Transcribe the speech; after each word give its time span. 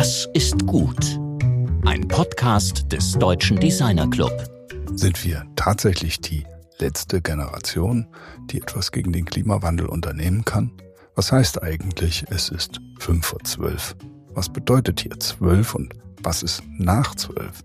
Was 0.00 0.26
ist 0.32 0.66
gut? 0.66 1.20
Ein 1.84 2.08
Podcast 2.08 2.90
des 2.90 3.12
Deutschen 3.12 3.60
Designer 3.60 4.08
Club. 4.08 4.32
Sind 4.94 5.22
wir 5.26 5.44
tatsächlich 5.56 6.22
die 6.22 6.46
letzte 6.78 7.20
Generation, 7.20 8.06
die 8.46 8.62
etwas 8.62 8.92
gegen 8.92 9.12
den 9.12 9.26
Klimawandel 9.26 9.84
unternehmen 9.84 10.46
kann? 10.46 10.72
Was 11.16 11.32
heißt 11.32 11.62
eigentlich, 11.62 12.24
es 12.30 12.48
ist 12.48 12.80
fünf 12.98 13.26
vor 13.26 13.40
zwölf? 13.44 13.94
Was 14.32 14.48
bedeutet 14.48 15.00
hier 15.00 15.20
zwölf 15.20 15.74
und 15.74 15.92
was 16.22 16.42
ist 16.42 16.62
nach 16.78 17.14
zwölf? 17.14 17.62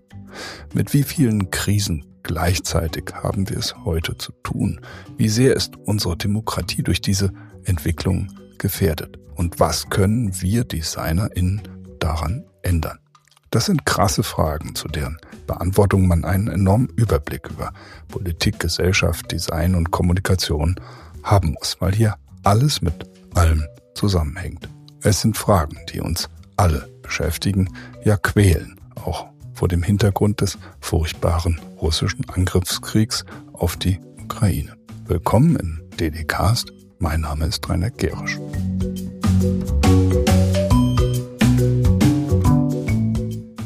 Mit 0.74 0.92
wie 0.92 1.04
vielen 1.04 1.50
Krisen 1.50 2.04
gleichzeitig 2.22 3.14
haben 3.14 3.48
wir 3.48 3.56
es 3.56 3.74
heute 3.86 4.14
zu 4.18 4.32
tun? 4.42 4.82
Wie 5.16 5.30
sehr 5.30 5.56
ist 5.56 5.78
unsere 5.86 6.18
Demokratie 6.18 6.82
durch 6.82 7.00
diese 7.00 7.32
Entwicklung 7.64 8.28
gefährdet? 8.58 9.18
Und 9.36 9.58
was 9.58 9.88
können 9.88 10.38
wir 10.42 10.64
DesignerInnen 10.64 11.62
daran 11.98 12.44
ändern? 12.62 12.98
Das 13.50 13.66
sind 13.66 13.86
krasse 13.86 14.22
Fragen, 14.22 14.74
zu 14.74 14.88
deren 14.88 15.18
Beantwortung 15.46 16.08
man 16.08 16.24
einen 16.24 16.48
enormen 16.48 16.88
Überblick 16.96 17.48
über 17.48 17.72
Politik, 18.08 18.58
Gesellschaft, 18.58 19.30
Design 19.30 19.74
und 19.74 19.90
Kommunikation 19.90 20.76
haben 21.22 21.52
muss, 21.52 21.76
weil 21.80 21.94
hier 21.94 22.16
alles 22.42 22.82
mit 22.82 23.08
allem 23.34 23.64
zusammenhängt. 23.94 24.68
Es 25.02 25.20
sind 25.20 25.36
Fragen, 25.36 25.78
die 25.92 26.00
uns 26.00 26.28
alle 26.56 26.88
beschäftigen, 27.02 27.68
ja 28.04 28.16
quälen, 28.16 28.80
auch 28.96 29.26
vor 29.54 29.68
dem 29.68 29.82
Hintergrund 29.82 30.40
des 30.40 30.58
furchtbaren 30.80 31.60
russischen 31.80 32.28
Angriffskriegs 32.28 33.24
auf 33.52 33.76
die 33.76 34.00
Ukraine. 34.22 34.76
Willkommen 35.06 35.56
im 35.56 35.80
DDcast. 35.98 36.72
Mein 36.98 37.22
Name 37.22 37.46
ist 37.46 37.68
Rainer 37.68 37.90
Gerisch. 37.90 38.38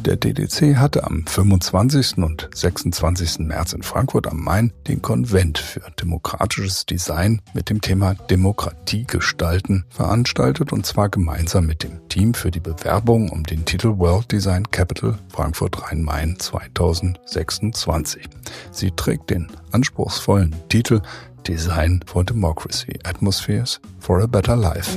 Der 0.07 0.17
DDC 0.17 0.77
hatte 0.77 1.05
am 1.05 1.27
25. 1.27 2.17
und 2.19 2.49
26. 2.55 3.41
März 3.41 3.75
in 3.75 3.83
Frankfurt 3.83 4.27
am 4.27 4.43
Main 4.43 4.73
den 4.89 5.03
Konvent 5.03 5.59
für 5.59 5.83
demokratisches 6.01 6.87
Design 6.87 7.43
mit 7.53 7.69
dem 7.69 7.83
Thema 7.83 8.15
Demokratie 8.15 9.05
gestalten 9.05 9.85
veranstaltet 9.91 10.73
und 10.73 10.87
zwar 10.87 11.11
gemeinsam 11.11 11.67
mit 11.67 11.83
dem 11.83 12.09
Team 12.09 12.33
für 12.33 12.51
die 12.51 12.61
Bewerbung 12.61 13.29
um 13.29 13.45
den 13.45 13.67
Titel 13.67 13.99
World 13.99 14.33
Design 14.33 14.71
Capital 14.71 15.19
Frankfurt 15.29 15.83
Rhein-Main 15.83 16.37
2026. 16.39 18.27
Sie 18.71 18.93
trägt 18.93 19.29
den 19.29 19.49
anspruchsvollen 19.71 20.55
Titel 20.71 21.03
Design 21.47 22.01
for 22.07 22.25
Democracy, 22.25 22.99
Atmospheres 23.05 23.81
for 23.99 24.23
a 24.23 24.27
Better 24.27 24.57
Life. 24.57 24.91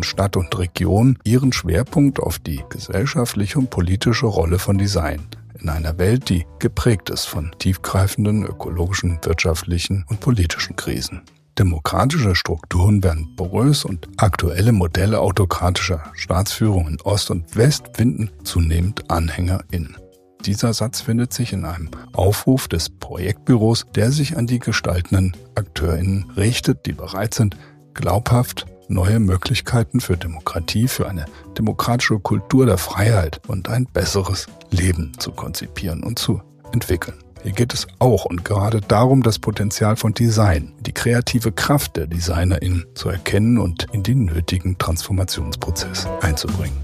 Setzen 0.00 0.04
Stadt 0.04 0.36
und 0.36 0.58
Region 0.58 1.18
ihren 1.24 1.52
Schwerpunkt 1.52 2.20
auf 2.20 2.38
die 2.38 2.62
gesellschaftliche 2.70 3.58
und 3.58 3.70
politische 3.70 4.26
Rolle 4.26 4.58
von 4.58 4.78
Design 4.78 5.26
in 5.60 5.68
einer 5.68 5.98
Welt, 5.98 6.30
die 6.30 6.46
geprägt 6.58 7.10
ist 7.10 7.26
von 7.26 7.50
tiefgreifenden 7.58 8.44
ökologischen, 8.44 9.18
wirtschaftlichen 9.22 10.06
und 10.08 10.20
politischen 10.20 10.74
Krisen. 10.74 11.20
Demokratische 11.58 12.34
Strukturen 12.34 13.02
werden 13.04 13.36
porös 13.36 13.84
und 13.84 14.08
aktuelle 14.16 14.72
Modelle 14.72 15.20
autokratischer 15.20 16.02
Staatsführung 16.14 16.88
in 16.88 17.00
Ost 17.02 17.30
und 17.30 17.54
West 17.56 17.90
finden 17.94 18.30
zunehmend 18.42 19.10
AnhängerInnen. 19.10 19.98
Dieser 20.46 20.72
Satz 20.72 21.02
findet 21.02 21.34
sich 21.34 21.52
in 21.52 21.66
einem 21.66 21.90
Aufruf 22.14 22.68
des 22.68 22.88
Projektbüros, 22.88 23.84
der 23.94 24.12
sich 24.12 24.38
an 24.38 24.46
die 24.46 24.60
gestaltenden 24.60 25.36
AkteurInnen 25.54 26.30
richtet, 26.38 26.86
die 26.86 26.94
bereit 26.94 27.34
sind, 27.34 27.58
glaubhaft 27.92 28.64
neue 28.90 29.20
Möglichkeiten 29.20 30.00
für 30.00 30.16
Demokratie, 30.16 30.88
für 30.88 31.08
eine 31.08 31.24
demokratische 31.56 32.18
Kultur 32.18 32.66
der 32.66 32.78
Freiheit 32.78 33.40
und 33.46 33.68
ein 33.68 33.86
besseres 33.86 34.46
Leben 34.70 35.12
zu 35.18 35.32
konzipieren 35.32 36.02
und 36.02 36.18
zu 36.18 36.42
entwickeln. 36.72 37.16
Hier 37.42 37.52
geht 37.52 37.72
es 37.72 37.86
auch 38.00 38.26
und 38.26 38.44
gerade 38.44 38.82
darum, 38.82 39.22
das 39.22 39.38
Potenzial 39.38 39.96
von 39.96 40.12
Design, 40.12 40.74
die 40.80 40.92
kreative 40.92 41.52
Kraft 41.52 41.96
der 41.96 42.06
DesignerInnen 42.06 42.84
zu 42.94 43.08
erkennen 43.08 43.58
und 43.58 43.86
in 43.92 44.02
den 44.02 44.26
nötigen 44.26 44.76
Transformationsprozess 44.76 46.06
einzubringen. 46.20 46.76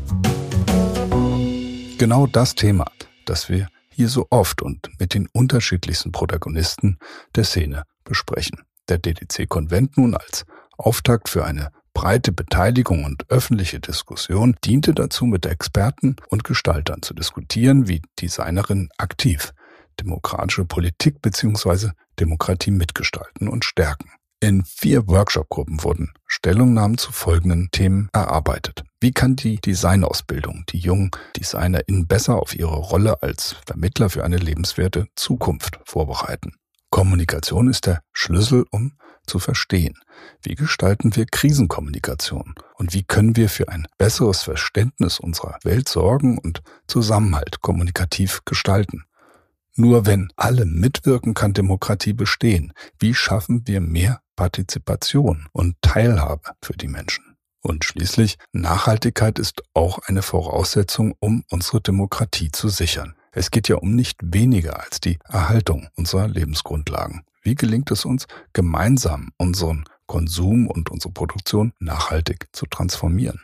Genau 1.98 2.26
das 2.26 2.54
Thema, 2.54 2.86
das 3.26 3.50
wir 3.50 3.68
hier 3.90 4.08
so 4.08 4.26
oft 4.30 4.62
und 4.62 4.90
mit 4.98 5.12
den 5.12 5.28
unterschiedlichsten 5.32 6.12
Protagonisten 6.12 6.98
der 7.34 7.44
Szene 7.44 7.82
besprechen. 8.04 8.62
Der 8.88 8.98
DDC-Konvent 8.98 9.98
nun 9.98 10.14
als 10.14 10.46
Auftakt 10.78 11.28
für 11.28 11.44
eine 11.44 11.70
breite 11.96 12.30
Beteiligung 12.30 13.04
und 13.04 13.24
öffentliche 13.30 13.80
Diskussion 13.80 14.54
diente 14.62 14.92
dazu, 14.92 15.24
mit 15.24 15.46
Experten 15.46 16.16
und 16.28 16.44
Gestaltern 16.44 17.00
zu 17.00 17.14
diskutieren, 17.14 17.88
wie 17.88 18.02
Designerinnen 18.20 18.90
aktiv 18.98 19.54
demokratische 19.98 20.66
Politik 20.66 21.22
bzw. 21.22 21.92
Demokratie 22.20 22.70
mitgestalten 22.70 23.48
und 23.48 23.64
stärken. 23.64 24.10
In 24.40 24.62
vier 24.66 25.08
Workshopgruppen 25.08 25.82
wurden 25.82 26.12
Stellungnahmen 26.26 26.98
zu 26.98 27.12
folgenden 27.12 27.70
Themen 27.70 28.10
erarbeitet. 28.12 28.84
Wie 29.00 29.12
kann 29.12 29.34
die 29.34 29.56
Designausbildung 29.56 30.64
die 30.68 30.78
jungen 30.78 31.10
DesignerInnen 31.38 32.06
besser 32.06 32.36
auf 32.36 32.54
ihre 32.54 32.76
Rolle 32.76 33.22
als 33.22 33.56
Vermittler 33.64 34.10
für 34.10 34.22
eine 34.22 34.36
lebenswerte 34.36 35.06
Zukunft 35.14 35.80
vorbereiten? 35.86 36.56
Kommunikation 36.90 37.68
ist 37.68 37.86
der 37.86 38.02
Schlüssel, 38.12 38.64
um 38.70 38.92
zu 39.26 39.38
verstehen. 39.38 39.94
Wie 40.40 40.54
gestalten 40.54 41.16
wir 41.16 41.26
Krisenkommunikation? 41.26 42.54
Und 42.74 42.94
wie 42.94 43.02
können 43.02 43.36
wir 43.36 43.48
für 43.48 43.68
ein 43.68 43.86
besseres 43.98 44.42
Verständnis 44.42 45.18
unserer 45.18 45.58
Welt 45.64 45.88
sorgen 45.88 46.38
und 46.38 46.62
Zusammenhalt 46.86 47.60
kommunikativ 47.60 48.42
gestalten? 48.44 49.04
Nur 49.74 50.06
wenn 50.06 50.32
alle 50.36 50.64
mitwirken, 50.64 51.34
kann 51.34 51.52
Demokratie 51.52 52.14
bestehen. 52.14 52.72
Wie 52.98 53.14
schaffen 53.14 53.66
wir 53.66 53.80
mehr 53.80 54.20
Partizipation 54.34 55.48
und 55.52 55.76
Teilhabe 55.82 56.52
für 56.62 56.72
die 56.72 56.88
Menschen? 56.88 57.36
Und 57.60 57.84
schließlich, 57.84 58.38
Nachhaltigkeit 58.52 59.38
ist 59.38 59.62
auch 59.74 59.98
eine 60.06 60.22
Voraussetzung, 60.22 61.14
um 61.18 61.44
unsere 61.50 61.80
Demokratie 61.80 62.50
zu 62.52 62.68
sichern. 62.68 63.16
Es 63.38 63.50
geht 63.50 63.68
ja 63.68 63.76
um 63.76 63.94
nicht 63.94 64.18
weniger 64.22 64.82
als 64.82 64.98
die 64.98 65.18
Erhaltung 65.28 65.88
unserer 65.94 66.26
Lebensgrundlagen. 66.26 67.22
Wie 67.42 67.54
gelingt 67.54 67.90
es 67.90 68.06
uns, 68.06 68.26
gemeinsam 68.54 69.30
unseren 69.36 69.84
Konsum 70.06 70.66
und 70.66 70.90
unsere 70.90 71.12
Produktion 71.12 71.74
nachhaltig 71.78 72.46
zu 72.52 72.64
transformieren? 72.64 73.42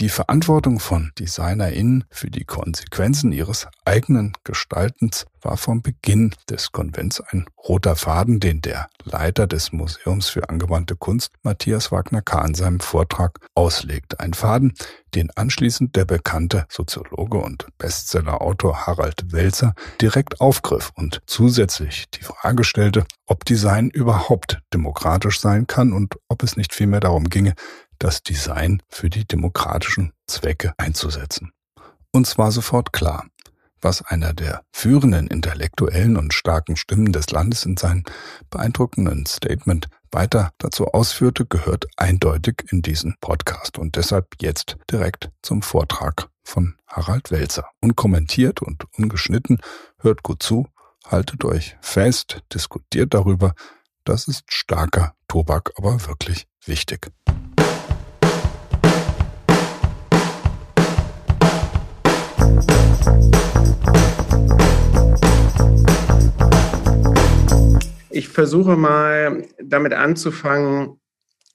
Die 0.00 0.08
Verantwortung 0.08 0.78
von 0.78 1.10
DesignerInnen 1.18 2.04
für 2.08 2.30
die 2.30 2.44
Konsequenzen 2.44 3.32
ihres 3.32 3.66
eigenen 3.84 4.32
Gestaltens 4.44 5.26
war 5.42 5.56
vom 5.56 5.82
Beginn 5.82 6.32
des 6.48 6.70
Konvents 6.70 7.20
ein 7.20 7.46
roter 7.66 7.96
Faden, 7.96 8.38
den 8.38 8.62
der 8.62 8.88
Leiter 9.02 9.48
des 9.48 9.72
Museums 9.72 10.28
für 10.28 10.48
angewandte 10.50 10.94
Kunst, 10.94 11.32
Matthias 11.42 11.90
Wagner-K. 11.90 12.44
in 12.46 12.54
seinem 12.54 12.78
Vortrag 12.78 13.40
auslegte. 13.56 14.20
Ein 14.20 14.34
Faden, 14.34 14.74
den 15.16 15.30
anschließend 15.34 15.96
der 15.96 16.04
bekannte 16.04 16.66
Soziologe 16.68 17.38
und 17.38 17.66
Bestsellerautor 17.78 18.86
Harald 18.86 19.32
Welzer 19.32 19.74
direkt 20.00 20.40
aufgriff 20.40 20.92
und 20.94 21.22
zusätzlich 21.26 22.08
die 22.10 22.22
Frage 22.22 22.62
stellte, 22.62 23.04
ob 23.26 23.44
Design 23.44 23.90
überhaupt 23.90 24.60
demokratisch 24.72 25.40
sein 25.40 25.66
kann 25.66 25.92
und 25.92 26.16
ob 26.28 26.44
es 26.44 26.56
nicht 26.56 26.72
vielmehr 26.72 27.00
darum 27.00 27.24
ginge, 27.24 27.54
das 27.98 28.22
Design 28.22 28.82
für 28.88 29.10
die 29.10 29.26
demokratischen 29.26 30.12
Zwecke 30.26 30.74
einzusetzen. 30.76 31.52
Uns 32.12 32.38
war 32.38 32.52
sofort 32.52 32.92
klar, 32.92 33.26
was 33.80 34.02
einer 34.02 34.32
der 34.32 34.62
führenden 34.72 35.28
intellektuellen 35.28 36.16
und 36.16 36.34
starken 36.34 36.76
Stimmen 36.76 37.12
des 37.12 37.30
Landes 37.30 37.64
in 37.64 37.76
seinem 37.76 38.04
beeindruckenden 38.50 39.26
Statement 39.26 39.88
weiter 40.10 40.50
dazu 40.58 40.86
ausführte, 40.88 41.46
gehört 41.46 41.86
eindeutig 41.96 42.64
in 42.70 42.82
diesen 42.82 43.16
Podcast 43.20 43.78
und 43.78 43.96
deshalb 43.96 44.26
jetzt 44.40 44.76
direkt 44.90 45.30
zum 45.42 45.62
Vortrag 45.62 46.28
von 46.44 46.76
Harald 46.86 47.30
Welzer. 47.30 47.68
Unkommentiert 47.80 48.62
und 48.62 48.84
ungeschnitten, 48.96 49.58
hört 50.00 50.22
gut 50.22 50.42
zu, 50.42 50.66
haltet 51.06 51.44
euch 51.44 51.76
fest, 51.80 52.42
diskutiert 52.52 53.14
darüber, 53.14 53.54
das 54.04 54.26
ist 54.26 54.44
starker 54.48 55.14
Tobak, 55.28 55.72
aber 55.76 56.06
wirklich 56.06 56.46
wichtig. 56.64 57.12
Versuche 68.38 68.76
mal 68.76 69.48
damit 69.60 69.92
anzufangen, 69.92 71.00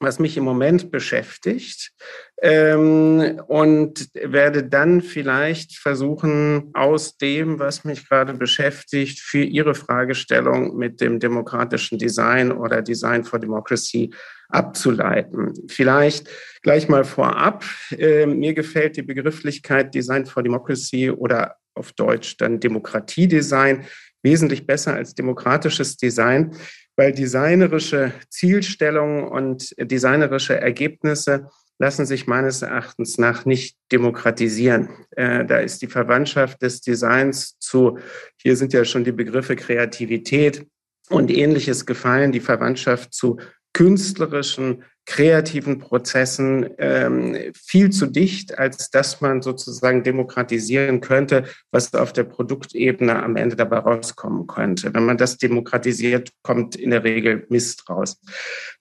was 0.01 0.19
mich 0.19 0.35
im 0.35 0.43
Moment 0.43 0.91
beschäftigt. 0.91 1.93
ähm, 2.41 3.41
und 3.47 4.09
werde 4.13 4.65
dann 4.65 5.01
vielleicht 5.01 5.77
versuchen, 5.77 6.71
aus 6.73 7.17
dem, 7.17 7.57
was 7.57 7.85
mich 7.85 8.09
gerade 8.09 8.33
beschäftigt, 8.33 9.21
für 9.21 9.41
Ihre 9.45 9.75
Fragestellung 9.75 10.75
mit 10.75 10.99
dem 10.99 11.21
demokratischen 11.21 11.97
Design 11.97 12.51
oder 12.51 12.81
Design 12.81 13.23
for 13.23 13.39
Democracy 13.39 14.13
abzuleiten. 14.49 15.53
Vielleicht 15.69 16.29
gleich 16.63 16.89
mal 16.89 17.05
vorab. 17.05 17.63
Äh, 17.97 18.25
mir 18.25 18.53
gefällt 18.53 18.97
die 18.97 19.03
Begrifflichkeit 19.03 19.95
Design 19.95 20.25
for 20.25 20.43
Democracy 20.43 21.11
oder 21.11 21.55
auf 21.75 21.93
Deutsch 21.93 22.35
dann 22.35 22.59
Demokratiedesign 22.59 23.85
wesentlich 24.23 24.65
besser 24.65 24.93
als 24.93 25.13
demokratisches 25.13 25.97
Design, 25.97 26.55
weil 26.95 27.11
designerische 27.11 28.13
Zielstellungen 28.29 29.25
und 29.25 29.75
designerische 29.77 30.59
Ergebnisse 30.59 31.49
lassen 31.79 32.05
sich 32.05 32.27
meines 32.27 32.61
Erachtens 32.61 33.17
nach 33.17 33.45
nicht 33.45 33.77
demokratisieren. 33.91 34.89
Äh, 35.11 35.45
da 35.45 35.57
ist 35.57 35.81
die 35.81 35.87
Verwandtschaft 35.87 36.61
des 36.61 36.81
Designs 36.81 37.57
zu, 37.59 37.97
hier 38.37 38.55
sind 38.55 38.73
ja 38.73 38.85
schon 38.85 39.03
die 39.03 39.11
Begriffe 39.11 39.55
Kreativität 39.55 40.65
und 41.09 41.31
ähnliches 41.31 41.85
gefallen, 41.85 42.31
die 42.31 42.39
Verwandtschaft 42.39 43.13
zu 43.13 43.37
künstlerischen, 43.73 44.83
kreativen 45.05 45.79
Prozessen 45.79 46.69
ähm, 46.77 47.37
viel 47.53 47.89
zu 47.89 48.05
dicht, 48.05 48.57
als 48.57 48.89
dass 48.89 49.19
man 49.21 49.41
sozusagen 49.41 50.03
demokratisieren 50.03 51.01
könnte, 51.01 51.45
was 51.71 51.93
auf 51.93 52.13
der 52.13 52.23
Produktebene 52.23 53.21
am 53.21 53.35
Ende 53.35 53.55
dabei 53.55 53.79
rauskommen 53.79 54.47
könnte. 54.47 54.93
Wenn 54.93 55.05
man 55.05 55.17
das 55.17 55.37
demokratisiert, 55.37 56.31
kommt 56.41 56.75
in 56.75 56.91
der 56.91 57.03
Regel 57.03 57.45
Mist 57.49 57.89
raus. 57.89 58.21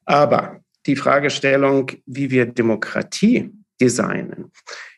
Aber 0.04 0.60
die 0.86 0.96
Fragestellung, 0.96 1.90
wie 2.06 2.30
wir 2.30 2.46
Demokratie 2.46 3.52
designen, 3.80 4.52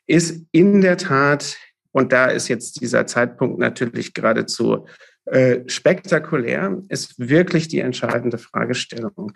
ist 0.06 0.44
in 0.52 0.82
der 0.82 0.98
Tat, 0.98 1.56
und 1.92 2.12
da 2.12 2.26
ist 2.26 2.48
jetzt 2.48 2.80
dieser 2.80 3.06
Zeitpunkt 3.06 3.58
natürlich 3.58 4.12
geradezu 4.12 4.86
äh, 5.26 5.60
spektakulär, 5.68 6.82
ist 6.88 7.14
wirklich 7.18 7.68
die 7.68 7.80
entscheidende 7.80 8.36
Fragestellung. 8.36 9.32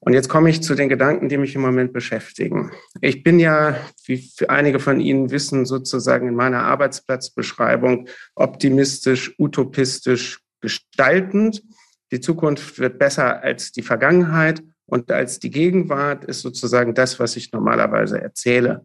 Und 0.00 0.12
jetzt 0.12 0.28
komme 0.28 0.50
ich 0.50 0.62
zu 0.62 0.74
den 0.74 0.88
Gedanken, 0.88 1.28
die 1.28 1.38
mich 1.38 1.54
im 1.54 1.60
Moment 1.60 1.92
beschäftigen. 1.92 2.72
Ich 3.00 3.22
bin 3.22 3.38
ja, 3.38 3.78
wie 4.06 4.28
einige 4.48 4.80
von 4.80 4.98
Ihnen 4.98 5.30
wissen, 5.30 5.64
sozusagen 5.64 6.26
in 6.26 6.34
meiner 6.34 6.64
Arbeitsplatzbeschreibung 6.64 8.08
optimistisch, 8.34 9.34
utopistisch 9.38 10.40
gestaltend. 10.60 11.62
Die 12.10 12.20
Zukunft 12.20 12.78
wird 12.78 12.98
besser 12.98 13.42
als 13.42 13.70
die 13.70 13.82
Vergangenheit 13.82 14.62
und 14.86 15.12
als 15.12 15.38
die 15.38 15.50
Gegenwart 15.50 16.24
ist 16.24 16.40
sozusagen 16.40 16.94
das, 16.94 17.20
was 17.20 17.36
ich 17.36 17.52
normalerweise 17.52 18.20
erzähle. 18.20 18.84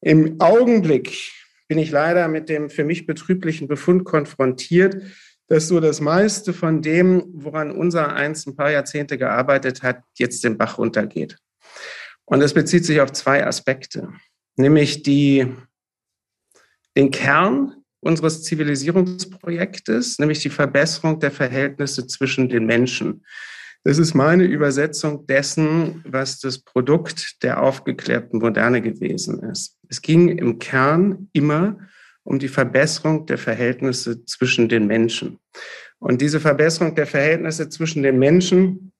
Im 0.00 0.40
Augenblick 0.40 1.32
bin 1.68 1.78
ich 1.78 1.90
leider 1.90 2.28
mit 2.28 2.48
dem 2.48 2.70
für 2.70 2.84
mich 2.84 3.06
betrüblichen 3.06 3.66
Befund 3.66 4.04
konfrontiert, 4.04 5.02
dass 5.48 5.68
so 5.68 5.80
das 5.80 6.00
meiste 6.00 6.52
von 6.52 6.82
dem, 6.82 7.24
woran 7.32 7.70
unser 7.70 8.14
eins 8.14 8.46
ein 8.46 8.56
paar 8.56 8.70
Jahrzehnte 8.70 9.16
gearbeitet 9.18 9.82
hat, 9.82 10.02
jetzt 10.14 10.42
den 10.44 10.58
Bach 10.58 10.78
runtergeht. 10.78 11.38
Und 12.24 12.40
das 12.40 12.54
bezieht 12.54 12.84
sich 12.84 13.00
auf 13.00 13.12
zwei 13.12 13.46
Aspekte, 13.46 14.12
nämlich 14.56 15.02
die, 15.02 15.46
den 16.96 17.10
Kern 17.10 17.74
unseres 18.00 18.42
Zivilisierungsprojektes, 18.42 20.18
nämlich 20.18 20.40
die 20.40 20.50
Verbesserung 20.50 21.20
der 21.20 21.30
Verhältnisse 21.30 22.06
zwischen 22.06 22.48
den 22.48 22.66
Menschen. 22.66 23.24
Das 23.84 23.98
ist 23.98 24.14
meine 24.14 24.44
Übersetzung 24.44 25.26
dessen, 25.28 26.02
was 26.04 26.40
das 26.40 26.58
Produkt 26.58 27.42
der 27.44 27.62
aufgeklärten 27.62 28.40
Moderne 28.40 28.82
gewesen 28.82 29.40
ist. 29.44 29.78
Es 29.88 30.02
ging 30.02 30.28
im 30.28 30.58
Kern 30.58 31.28
immer 31.32 31.78
um 31.78 31.86
die 32.28 32.48
Verbesserung 32.48 33.26
der 33.26 33.38
Verhältnisse 33.38 34.24
zwischen 34.24 34.68
den 34.68 34.86
Menschen. 34.86 35.38
Und 35.98 36.20
diese 36.20 36.40
Verbesserung 36.40 36.94
der 36.94 37.06
Verhältnisse 37.06 37.68
zwischen 37.68 38.02
den 38.02 38.18
Menschen 38.18 38.92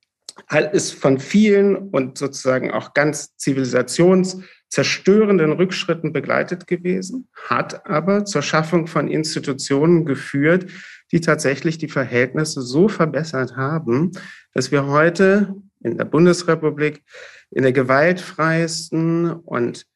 ist 0.72 0.94
von 0.94 1.18
vielen 1.18 1.76
und 1.76 2.18
sozusagen 2.18 2.70
auch 2.70 2.94
ganz 2.94 3.36
zivilisationszerstörenden 3.36 5.52
Rückschritten 5.52 6.12
begleitet 6.12 6.66
gewesen, 6.66 7.28
hat 7.48 7.86
aber 7.86 8.24
zur 8.24 8.42
Schaffung 8.42 8.86
von 8.86 9.08
Institutionen 9.08 10.04
geführt, 10.04 10.70
die 11.12 11.20
tatsächlich 11.20 11.78
die 11.78 11.88
Verhältnisse 11.88 12.62
so 12.62 12.88
verbessert 12.88 13.56
haben, 13.56 14.12
dass 14.52 14.72
wir 14.72 14.86
heute 14.86 15.54
in 15.82 15.98
der 15.98 16.04
Bundesrepublik 16.04 17.02
in 17.50 17.62
der 17.62 17.72
gewaltfreiesten 17.72 19.32
und 19.32 19.86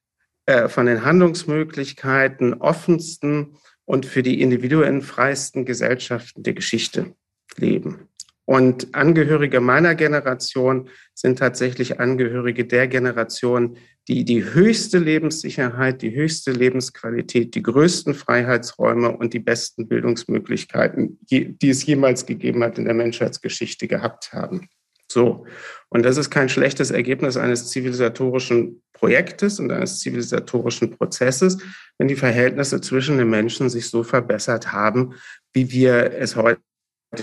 äh, 0.51 0.69
von 0.69 0.87
den 0.87 1.05
Handlungsmöglichkeiten 1.05 2.55
offensten 2.55 3.57
und 3.85 4.05
für 4.05 4.25
die 4.25 4.41
Individuen 4.41 5.01
freiesten 5.01 5.65
Gesellschaften 5.65 6.43
der 6.43 6.55
Geschichte 6.55 7.15
leben. 7.57 8.09
Und 8.47 8.93
Angehörige 8.97 9.61
meiner 9.61 9.95
Generation 9.95 10.89
sind 11.15 11.39
tatsächlich 11.39 12.01
Angehörige 12.01 12.65
der 12.65 12.89
Generation, 12.89 13.77
die 14.09 14.25
die 14.25 14.43
höchste 14.43 14.99
Lebenssicherheit, 14.99 16.03
die 16.03 16.17
höchste 16.17 16.51
Lebensqualität, 16.51 17.55
die 17.55 17.63
größten 17.63 18.15
Freiheitsräume 18.15 19.17
und 19.17 19.35
die 19.35 19.39
besten 19.39 19.87
Bildungsmöglichkeiten, 19.87 21.21
die 21.31 21.57
es 21.63 21.87
jemals 21.87 22.27
gegeben 22.27 22.65
hat 22.65 22.77
in 22.77 22.87
der 22.87 22.95
Menschheitsgeschichte 22.95 23.87
gehabt 23.87 24.33
haben. 24.33 24.69
So. 25.11 25.47
Und 25.89 26.05
das 26.05 26.17
ist 26.17 26.31
kein 26.31 26.49
schlechtes 26.49 26.93
Ergebnis 26.93 27.37
eines 27.37 27.69
zivilisatorischen 27.69 28.83
Projektes 28.93 29.59
und 29.59 29.73
eines 29.73 29.99
zivilisatorischen 29.99 30.91
Prozesses, 30.91 31.59
wenn 31.99 32.07
die 32.07 32.17
Verhältnisse 32.17 32.81
zwischen 32.81 33.19
den 33.19 33.29
Menschen 33.29 33.69
sich 33.69 33.89
so 33.89 34.05
verbessert 34.05 34.73
haben, 34.73 35.15
wie 35.53 35.73
wir 35.73 36.13
es 36.13 36.37
heute 36.37 36.61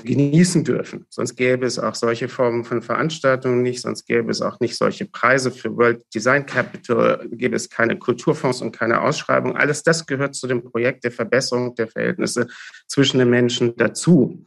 genießen 0.04 0.66
dürfen. 0.66 1.06
Sonst 1.10 1.38
gäbe 1.38 1.66
es 1.66 1.80
auch 1.80 1.96
solche 1.96 2.28
Formen 2.28 2.66
von 2.66 2.82
Veranstaltungen 2.82 3.62
nicht, 3.62 3.82
sonst 3.82 4.06
gäbe 4.06 4.30
es 4.32 4.42
auch 4.42 4.60
nicht 4.60 4.76
solche 4.76 5.06
Preise 5.06 5.50
für 5.50 5.78
World 5.78 6.04
Design 6.14 6.46
Capital, 6.46 7.26
gäbe 7.32 7.56
es 7.56 7.70
keine 7.70 7.98
Kulturfonds 7.98 8.62
und 8.62 8.74
keine 8.78 9.02
Ausschreibung. 9.02 9.56
Alles 9.56 9.84
das 9.84 10.06
gehört 10.06 10.36
zu 10.36 10.46
dem 10.48 10.62
Projekt 10.62 11.06
der 11.06 11.12
Verbesserung 11.12 11.74
der 11.76 11.88
Verhältnisse 11.88 12.48
zwischen 12.88 13.20
den 13.20 13.30
Menschen 13.30 13.78
dazu. 13.78 14.46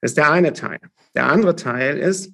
Das 0.00 0.10
ist 0.10 0.16
der 0.16 0.32
eine 0.32 0.52
Teil. 0.52 0.80
Der 1.14 1.26
andere 1.26 1.54
Teil 1.54 1.96
ist, 1.98 2.32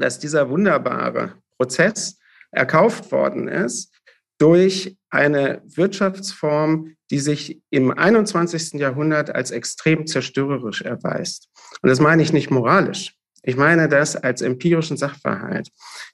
dass 0.00 0.18
dieser 0.18 0.48
wunderbare 0.50 1.34
Prozess 1.58 2.18
erkauft 2.50 3.10
worden 3.12 3.48
ist 3.48 3.92
durch 4.38 4.96
eine 5.10 5.62
Wirtschaftsform, 5.64 6.94
die 7.10 7.18
sich 7.20 7.62
im 7.70 7.90
21. 7.90 8.74
Jahrhundert 8.74 9.34
als 9.34 9.50
extrem 9.50 10.06
zerstörerisch 10.06 10.82
erweist. 10.82 11.48
Und 11.82 11.88
das 11.88 12.00
meine 12.00 12.22
ich 12.22 12.32
nicht 12.32 12.50
moralisch. 12.50 13.14
Ich 13.42 13.56
meine 13.56 13.88
das 13.88 14.16
als 14.16 14.42
empirischen 14.42 14.96
Sachverhalt. 14.96 15.70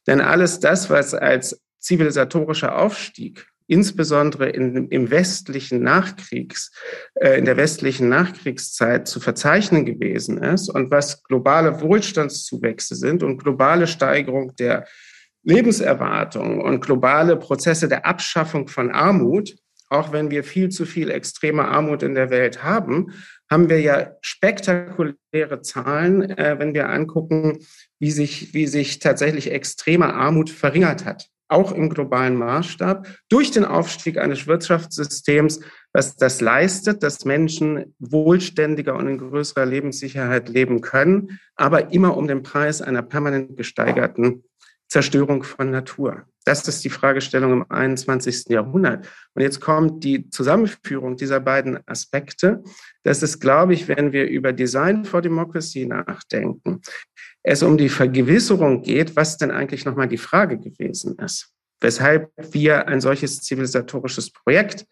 Denn 0.07 0.21
alles 0.21 0.61
das, 0.61 0.91
was 0.91 1.15
als 1.15 1.61
zivilisatorischer 1.79 2.77
Aufstieg 2.79 3.47
insbesondere 3.73 4.51
in, 4.51 4.89
im 4.89 5.11
westlichen 5.11 5.83
Nachkriegs, 5.83 6.73
äh, 7.15 7.39
in 7.39 7.47
der 7.47 7.57
westlichen 7.57 8.11
Nachkriegszeit 8.11 9.09
zu 9.09 9.19
verzeichnen 9.19 9.87
gewesen 9.87 10.43
ist 10.43 10.69
und 10.69 10.91
was 10.91 11.25
globale 11.25 11.81
Wohlstandszuwächse 11.81 12.95
sind 12.95 13.23
und 13.23 13.43
globale 13.43 13.87
Steigerung 13.87 14.55
der 14.57 14.87
Lebenserwartung 15.43 16.61
und 16.61 16.85
globale 16.85 17.39
Prozesse 17.39 17.89
der 17.89 18.05
Abschaffung 18.05 18.69
von 18.69 18.91
Armut, 18.91 19.55
auch 19.89 20.13
wenn 20.13 20.31
wir 20.31 20.45
viel 20.45 20.69
zu 20.69 20.85
viel 20.85 21.11
extreme 21.11 21.65
Armut 21.65 22.03
in 22.03 22.15
der 22.15 22.29
Welt 22.29 22.63
haben, 22.63 23.15
haben 23.51 23.71
wir 23.71 23.81
ja 23.81 24.13
spektakuläre 24.21 25.63
Zahlen, 25.63 26.29
äh, 26.29 26.57
wenn 26.59 26.75
wir 26.75 26.91
angucken, 26.91 27.61
wie 27.99 28.11
sich, 28.11 28.53
wie 28.53 28.67
sich 28.67 28.99
tatsächlich 28.99 29.51
extreme 29.51 30.13
Armut 30.13 30.51
verringert 30.51 31.07
hat 31.07 31.32
auch 31.53 31.73
im 31.73 31.89
globalen 31.91 32.37
Maßstab, 32.37 33.07
durch 33.29 33.51
den 33.51 33.65
Aufstieg 33.65 34.19
eines 34.19 34.47
Wirtschaftssystems, 34.47 35.61
was 35.93 36.17
das 36.17 36.41
leistet, 36.41 37.03
dass 37.03 37.25
Menschen 37.25 37.95
wohlständiger 37.99 38.97
und 38.97 39.07
in 39.07 39.19
größerer 39.19 39.67
Lebenssicherheit 39.67 40.49
leben 40.49 40.81
können, 40.81 41.39
aber 41.55 41.93
immer 41.93 42.17
um 42.17 42.27
den 42.27 42.43
Preis 42.43 42.83
einer 42.83 43.03
permanent 43.03 43.57
gesteigerten 43.57 44.45
Zerstörung 44.89 45.43
von 45.43 45.71
Natur. 45.71 46.27
Das 46.45 46.67
ist 46.67 46.85
die 46.85 46.91
Fragestellung 46.91 47.53
im 47.53 47.71
21. 47.71 48.49
Jahrhundert. 48.49 49.09
Und 49.35 49.43
jetzt 49.43 49.61
kommt 49.61 50.03
die 50.05 50.29
Zusammenführung 50.29 51.17
dieser 51.17 51.41
beiden 51.41 51.79
Aspekte. 51.87 52.63
Das 53.05 53.23
ist, 53.23 53.41
glaube 53.41 53.75
ich, 53.75 53.89
wenn 53.89 54.13
wir 54.13 54.29
über 54.29 54.53
Design 54.53 55.05
for 55.05 55.23
Democracy 55.23 55.87
nachdenken, 55.87 56.83
es 57.43 57.63
um 57.63 57.77
die 57.77 57.89
Vergewisserung 57.89 58.83
geht, 58.83 59.17
was 59.17 59.37
denn 59.37 59.51
eigentlich 59.51 59.85
nochmal 59.85 60.09
die 60.09 60.19
Frage 60.19 60.59
gewesen 60.59 61.19
ist. 61.19 61.53
Weshalb 61.81 62.31
wir 62.37 62.87
ein 62.87 63.01
solches 63.01 63.41
zivilisatorisches 63.41 64.31
Projekt 64.31 64.87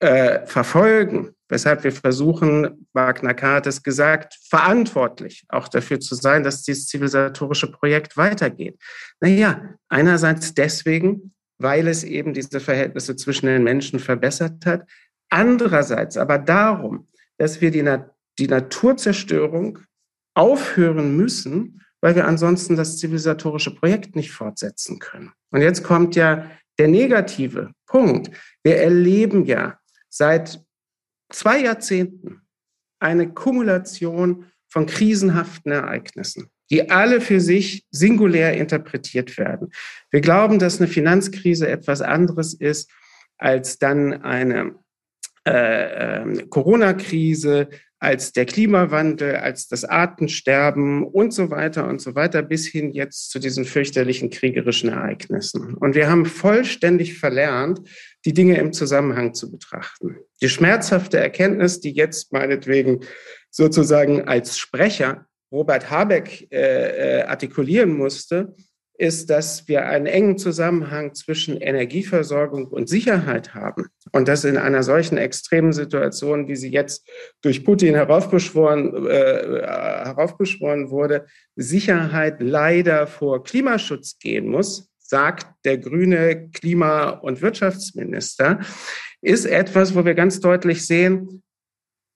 äh, 0.00 0.46
verfolgen, 0.46 1.34
weshalb 1.48 1.84
wir 1.84 1.92
versuchen, 1.92 2.88
Wagner 2.94 3.34
K. 3.34 3.56
hat 3.56 3.66
es 3.66 3.82
gesagt, 3.82 4.38
verantwortlich 4.48 5.44
auch 5.48 5.68
dafür 5.68 6.00
zu 6.00 6.14
sein, 6.14 6.42
dass 6.42 6.62
dieses 6.62 6.86
zivilisatorische 6.86 7.70
Projekt 7.70 8.16
weitergeht. 8.16 8.78
Naja, 9.20 9.74
einerseits 9.88 10.54
deswegen, 10.54 11.34
weil 11.58 11.86
es 11.86 12.02
eben 12.02 12.32
diese 12.32 12.60
Verhältnisse 12.60 13.16
zwischen 13.16 13.46
den 13.46 13.62
Menschen 13.62 14.00
verbessert 14.00 14.64
hat. 14.66 14.88
Andererseits 15.30 16.16
aber 16.16 16.38
darum, 16.38 17.08
dass 17.38 17.60
wir 17.60 17.70
die, 17.70 17.82
Na 17.82 18.10
die 18.38 18.48
Naturzerstörung 18.48 19.78
aufhören 20.34 21.16
müssen, 21.16 21.80
weil 22.00 22.16
wir 22.16 22.26
ansonsten 22.26 22.76
das 22.76 22.98
zivilisatorische 22.98 23.74
Projekt 23.74 24.14
nicht 24.14 24.32
fortsetzen 24.32 24.98
können. 24.98 25.32
Und 25.50 25.62
jetzt 25.62 25.82
kommt 25.82 26.16
ja 26.16 26.50
der 26.78 26.88
negative 26.88 27.72
Punkt. 27.86 28.30
Wir 28.62 28.76
erleben 28.76 29.44
ja 29.46 29.78
seit 30.08 30.60
zwei 31.30 31.62
Jahrzehnten 31.62 32.42
eine 32.98 33.32
Kumulation 33.32 34.46
von 34.68 34.86
krisenhaften 34.86 35.72
Ereignissen, 35.72 36.50
die 36.70 36.90
alle 36.90 37.20
für 37.20 37.40
sich 37.40 37.86
singulär 37.90 38.54
interpretiert 38.54 39.38
werden. 39.38 39.70
Wir 40.10 40.20
glauben, 40.20 40.58
dass 40.58 40.80
eine 40.80 40.88
Finanzkrise 40.88 41.68
etwas 41.68 42.02
anderes 42.02 42.54
ist 42.54 42.90
als 43.38 43.78
dann 43.78 44.22
eine 44.22 44.74
äh, 45.46 46.22
äh, 46.22 46.46
Corona-Krise, 46.48 47.68
als 48.04 48.32
der 48.32 48.44
Klimawandel, 48.44 49.36
als 49.36 49.66
das 49.66 49.84
Artensterben 49.84 51.04
und 51.04 51.32
so 51.32 51.50
weiter 51.50 51.88
und 51.88 52.02
so 52.02 52.14
weiter, 52.14 52.42
bis 52.42 52.66
hin 52.66 52.92
jetzt 52.92 53.30
zu 53.30 53.38
diesen 53.38 53.64
fürchterlichen 53.64 54.28
kriegerischen 54.28 54.90
Ereignissen. 54.90 55.74
Und 55.74 55.94
wir 55.94 56.10
haben 56.10 56.26
vollständig 56.26 57.18
verlernt, 57.18 57.80
die 58.26 58.34
Dinge 58.34 58.58
im 58.58 58.74
Zusammenhang 58.74 59.32
zu 59.32 59.50
betrachten. 59.50 60.16
Die 60.42 60.50
schmerzhafte 60.50 61.18
Erkenntnis, 61.18 61.80
die 61.80 61.92
jetzt 61.92 62.32
meinetwegen 62.32 63.00
sozusagen 63.50 64.28
als 64.28 64.58
Sprecher 64.58 65.26
Robert 65.50 65.90
Habeck 65.90 66.48
äh, 66.52 67.20
äh, 67.20 67.22
artikulieren 67.22 67.96
musste, 67.96 68.54
ist, 68.96 69.28
dass 69.28 69.66
wir 69.66 69.86
einen 69.86 70.06
engen 70.06 70.38
Zusammenhang 70.38 71.14
zwischen 71.14 71.56
Energieversorgung 71.56 72.68
und 72.68 72.88
Sicherheit 72.88 73.54
haben. 73.54 73.86
Und 74.12 74.28
dass 74.28 74.44
in 74.44 74.56
einer 74.56 74.82
solchen 74.82 75.18
extremen 75.18 75.72
Situation, 75.72 76.46
wie 76.46 76.56
sie 76.56 76.70
jetzt 76.70 77.08
durch 77.42 77.64
Putin 77.64 77.94
heraufbeschworen, 77.94 79.06
äh, 79.06 79.62
heraufbeschworen 80.04 80.90
wurde, 80.90 81.26
Sicherheit 81.56 82.40
leider 82.40 83.06
vor 83.06 83.42
Klimaschutz 83.42 84.18
gehen 84.18 84.46
muss, 84.46 84.88
sagt 84.98 85.46
der 85.64 85.78
grüne 85.78 86.50
Klima- 86.50 87.10
und 87.10 87.42
Wirtschaftsminister, 87.42 88.60
ist 89.20 89.44
etwas, 89.44 89.94
wo 89.94 90.04
wir 90.04 90.14
ganz 90.14 90.40
deutlich 90.40 90.86
sehen, 90.86 91.42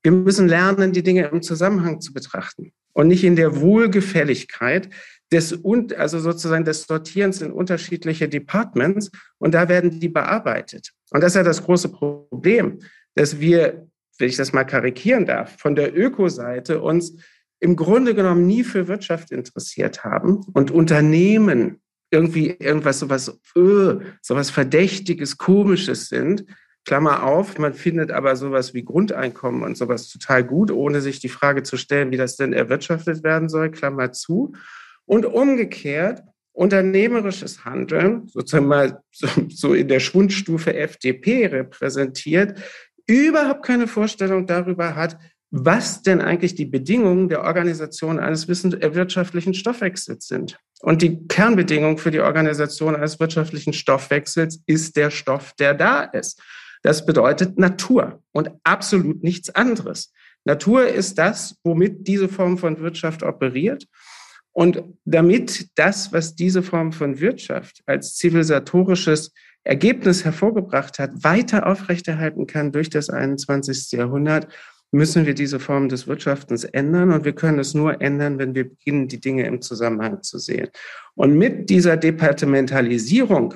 wir 0.04 0.12
müssen 0.12 0.48
lernen, 0.48 0.92
die 0.92 1.02
Dinge 1.02 1.26
im 1.26 1.42
Zusammenhang 1.42 2.00
zu 2.00 2.12
betrachten 2.12 2.72
und 2.92 3.08
nicht 3.08 3.24
in 3.24 3.36
der 3.36 3.60
Wohlgefälligkeit, 3.60 4.88
des, 5.32 5.58
also 5.96 6.18
sozusagen 6.18 6.64
des 6.64 6.84
Sortierens 6.84 7.42
in 7.42 7.52
unterschiedliche 7.52 8.28
Departments 8.28 9.10
und 9.38 9.52
da 9.52 9.68
werden 9.68 10.00
die 10.00 10.08
bearbeitet. 10.08 10.92
Und 11.10 11.22
das 11.22 11.32
ist 11.32 11.36
ja 11.36 11.42
das 11.42 11.62
große 11.62 11.90
Problem, 11.90 12.78
dass 13.14 13.40
wir, 13.40 13.86
wenn 14.18 14.28
ich 14.28 14.36
das 14.36 14.52
mal 14.52 14.64
karikieren 14.64 15.26
darf, 15.26 15.58
von 15.58 15.74
der 15.74 15.96
Ökoseite 15.96 16.80
uns 16.80 17.16
im 17.60 17.76
Grunde 17.76 18.14
genommen 18.14 18.46
nie 18.46 18.64
für 18.64 18.88
Wirtschaft 18.88 19.32
interessiert 19.32 20.04
haben 20.04 20.46
und 20.54 20.70
Unternehmen 20.70 21.80
irgendwie 22.10 22.56
irgendwas 22.58 23.00
sowas, 23.00 23.38
öh, 23.56 24.00
sowas 24.22 24.50
Verdächtiges, 24.50 25.36
Komisches 25.36 26.08
sind. 26.08 26.44
Klammer 26.84 27.24
auf, 27.24 27.58
man 27.58 27.74
findet 27.74 28.10
aber 28.10 28.34
sowas 28.36 28.72
wie 28.72 28.82
Grundeinkommen 28.82 29.62
und 29.62 29.76
sowas 29.76 30.08
total 30.08 30.42
gut, 30.42 30.70
ohne 30.70 31.02
sich 31.02 31.20
die 31.20 31.28
Frage 31.28 31.62
zu 31.62 31.76
stellen, 31.76 32.10
wie 32.10 32.16
das 32.16 32.36
denn 32.36 32.54
erwirtschaftet 32.54 33.22
werden 33.22 33.50
soll, 33.50 33.70
Klammer 33.70 34.12
zu. 34.12 34.54
Und 35.08 35.24
umgekehrt, 35.24 36.22
unternehmerisches 36.52 37.64
Handeln, 37.64 38.28
sozusagen 38.28 38.66
mal 38.66 39.00
so, 39.48 39.72
in 39.72 39.88
der 39.88 40.00
Schwundstufe 40.00 40.74
FDP 40.74 41.46
repräsentiert, 41.46 42.60
überhaupt 43.06 43.64
keine 43.64 43.86
Vorstellung 43.86 44.46
darüber 44.46 44.94
hat, 44.94 45.18
was 45.50 46.02
denn 46.02 46.20
eigentlich 46.20 46.56
die 46.56 46.66
Bedingungen 46.66 47.30
der 47.30 47.42
Organisation 47.42 48.18
eines 48.18 48.48
wirtschaftlichen 48.48 49.54
Stoffwechsels 49.54 50.26
sind. 50.26 50.58
Und 50.80 51.00
die 51.00 51.26
Kernbedingung 51.26 51.96
für 51.96 52.10
die 52.10 52.20
Organisation 52.20 52.94
eines 52.94 53.18
wirtschaftlichen 53.18 53.72
Stoffwechsels 53.72 54.60
ist 54.66 54.96
der 54.96 55.10
Stoff, 55.10 55.54
der 55.54 55.72
da 55.72 56.02
ist. 56.02 56.42
Das 56.82 57.06
bedeutet 57.06 57.58
Natur 57.58 58.22
und 58.32 58.50
absolut 58.62 59.24
nichts 59.24 59.48
anderes. 59.48 60.12
Natur 60.44 60.86
ist 60.86 61.16
das, 61.16 61.56
womit 61.64 62.06
diese 62.06 62.28
Form 62.28 62.58
von 62.58 62.78
Wirtschaft 62.80 63.22
operiert. 63.22 63.86
Und 64.58 64.82
damit 65.04 65.68
das, 65.76 66.12
was 66.12 66.34
diese 66.34 66.64
Form 66.64 66.90
von 66.90 67.20
Wirtschaft 67.20 67.80
als 67.86 68.16
zivilisatorisches 68.16 69.32
Ergebnis 69.62 70.24
hervorgebracht 70.24 70.98
hat, 70.98 71.12
weiter 71.22 71.68
aufrechterhalten 71.68 72.48
kann 72.48 72.72
durch 72.72 72.90
das 72.90 73.08
21. 73.08 73.92
Jahrhundert, 73.92 74.48
müssen 74.90 75.26
wir 75.26 75.34
diese 75.34 75.60
Form 75.60 75.88
des 75.88 76.08
Wirtschaftens 76.08 76.64
ändern. 76.64 77.12
Und 77.12 77.24
wir 77.24 77.36
können 77.36 77.60
es 77.60 77.72
nur 77.72 78.00
ändern, 78.02 78.40
wenn 78.40 78.56
wir 78.56 78.68
beginnen, 78.68 79.06
die 79.06 79.20
Dinge 79.20 79.46
im 79.46 79.62
Zusammenhang 79.62 80.24
zu 80.24 80.38
sehen. 80.38 80.70
Und 81.14 81.38
mit 81.38 81.70
dieser 81.70 81.96
Departementalisierung 81.96 83.54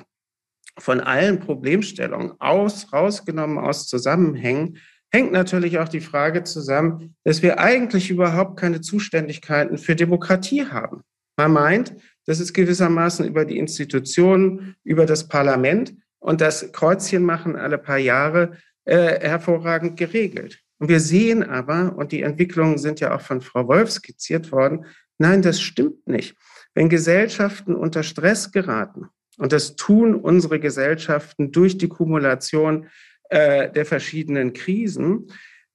von 0.78 1.00
allen 1.00 1.40
Problemstellungen 1.40 2.34
aus, 2.38 2.92
rausgenommen 2.92 3.58
aus 3.58 3.88
Zusammenhängen, 3.88 4.78
hängt 5.12 5.32
natürlich 5.32 5.78
auch 5.78 5.88
die 5.88 6.00
Frage 6.00 6.42
zusammen, 6.44 7.14
dass 7.24 7.42
wir 7.42 7.58
eigentlich 7.58 8.10
überhaupt 8.10 8.58
keine 8.58 8.80
Zuständigkeiten 8.80 9.78
für 9.78 9.94
Demokratie 9.94 10.66
haben. 10.66 11.02
Man 11.36 11.52
meint, 11.52 11.94
das 12.26 12.40
ist 12.40 12.52
gewissermaßen 12.54 13.26
über 13.26 13.44
die 13.44 13.58
Institutionen, 13.58 14.76
über 14.84 15.06
das 15.06 15.28
Parlament 15.28 15.94
und 16.18 16.40
das 16.40 16.72
Kreuzchen 16.72 17.24
machen 17.24 17.56
alle 17.56 17.78
paar 17.78 17.98
Jahre 17.98 18.56
äh, 18.84 19.20
hervorragend 19.20 19.96
geregelt. 19.96 20.60
Und 20.78 20.88
wir 20.88 21.00
sehen 21.00 21.42
aber, 21.42 21.94
und 21.96 22.12
die 22.12 22.22
Entwicklungen 22.22 22.78
sind 22.78 23.00
ja 23.00 23.14
auch 23.14 23.20
von 23.20 23.40
Frau 23.40 23.68
Wolf 23.68 23.90
skizziert 23.90 24.50
worden, 24.50 24.86
nein, 25.18 25.42
das 25.42 25.60
stimmt 25.60 26.06
nicht. 26.08 26.36
Wenn 26.74 26.88
Gesellschaften 26.88 27.74
unter 27.74 28.02
Stress 28.02 28.50
geraten, 28.50 29.06
und 29.38 29.52
das 29.52 29.76
tun 29.76 30.14
unsere 30.14 30.60
Gesellschaften 30.60 31.52
durch 31.52 31.78
die 31.78 31.88
Kumulation 31.88 32.88
äh, 33.32 33.72
der 33.72 33.86
verschiedenen 33.86 34.52
Krisen, 34.52 35.28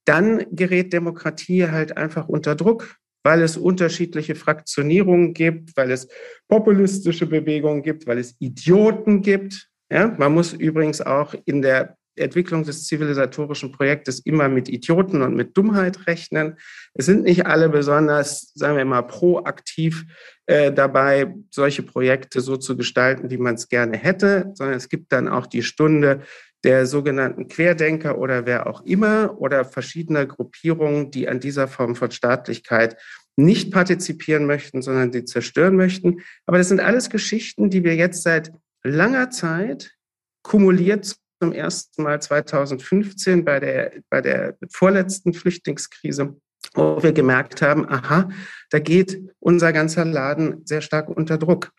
dann 0.06 0.46
gerät 0.52 0.94
Demokratie 0.94 1.68
halt 1.68 1.98
einfach 1.98 2.30
unter 2.30 2.56
Druck, 2.56 2.98
weil 3.24 3.42
es 3.42 3.58
unterschiedliche 3.58 4.36
Fraktionierungen 4.36 5.34
gibt, 5.34 5.76
weil 5.76 5.90
es 5.90 6.08
populistische 6.48 7.26
Bewegungen 7.26 7.82
gibt, 7.82 8.06
weil 8.06 8.20
es 8.20 8.36
Idioten 8.40 9.24
gibt. 9.24 9.70
Ja, 9.92 10.16
man 10.20 10.34
muss 10.34 10.54
übrigens 10.54 11.02
auch 11.02 11.34
in 11.46 11.64
der 11.64 11.98
Entwicklung 12.16 12.64
des 12.64 12.86
zivilisatorischen 12.86 13.72
Projektes 13.72 14.20
immer 14.20 14.50
mit 14.50 14.70
Idioten 14.70 15.22
und 15.22 15.36
mit 15.36 15.58
Dummheit 15.58 16.08
rechnen. 16.08 16.58
Es 16.94 17.06
sind 17.06 17.24
nicht 17.24 17.46
alle 17.46 17.70
besonders, 17.70 18.52
sagen 18.54 18.78
wir 18.78 18.86
mal, 18.86 19.04
proaktiv 19.04 20.06
äh, 20.46 20.72
dabei, 20.72 21.36
solche 21.52 21.84
Projekte 21.84 22.42
so 22.42 22.58
zu 22.58 22.78
gestalten, 22.78 23.30
wie 23.30 23.38
man 23.38 23.56
es 23.56 23.68
gerne 23.68 23.98
hätte, 23.98 24.52
sondern 24.54 24.78
es 24.78 24.90
gibt 24.90 25.12
dann 25.12 25.28
auch 25.28 25.48
die 25.48 25.64
Stunde, 25.64 26.22
der 26.68 26.86
sogenannten 26.86 27.48
Querdenker 27.48 28.18
oder 28.18 28.46
wer 28.46 28.68
auch 28.68 28.82
immer 28.86 29.40
oder 29.40 29.64
verschiedener 29.64 30.26
Gruppierungen, 30.26 31.12
die 31.12 31.30
an 31.30 31.40
dieser 31.40 31.70
Form 31.70 31.96
von 31.96 32.12
Staatlichkeit 32.12 32.98
nicht 33.38 33.72
partizipieren 33.72 34.46
möchten, 34.46 34.82
sondern 34.82 35.12
die 35.12 35.24
zerstören 35.24 35.78
möchten. 35.78 36.18
Aber 36.46 36.58
das 36.58 36.68
sind 36.68 36.82
alles 36.82 37.10
Geschichten, 37.10 37.70
die 37.70 37.86
wir 37.86 37.96
jetzt 37.96 38.22
seit 38.22 38.52
langer 38.84 39.30
Zeit 39.30 39.96
kumuliert 40.44 41.16
zum 41.40 41.54
ersten 41.54 42.04
Mal 42.04 42.22
2015 42.22 43.46
bei 43.46 43.62
der, 43.62 43.94
bei 44.10 44.20
der 44.20 44.58
vorletzten 44.70 45.34
Flüchtlingskrise, 45.34 46.36
wo 46.74 47.02
wir 47.02 47.14
gemerkt 47.14 47.62
haben, 47.62 47.88
aha, 47.88 48.28
da 48.72 48.80
geht 48.80 49.22
unser 49.40 49.72
ganzer 49.72 50.04
Laden 50.04 50.66
sehr 50.66 50.82
stark 50.82 51.08
unter 51.08 51.38
Druck. 51.38 51.72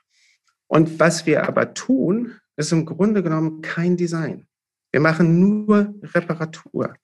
Und 0.67 0.99
was 0.99 1.27
wir 1.27 1.47
aber 1.47 1.75
tun, 1.75 2.39
ist 2.57 2.73
im 2.73 2.87
Grunde 2.87 3.23
genommen 3.23 3.61
kein 3.61 3.99
Design. 3.99 4.48
Wir 4.93 5.01
machen 5.01 5.41
nur 5.41 5.95
Reparatur. 6.03 6.95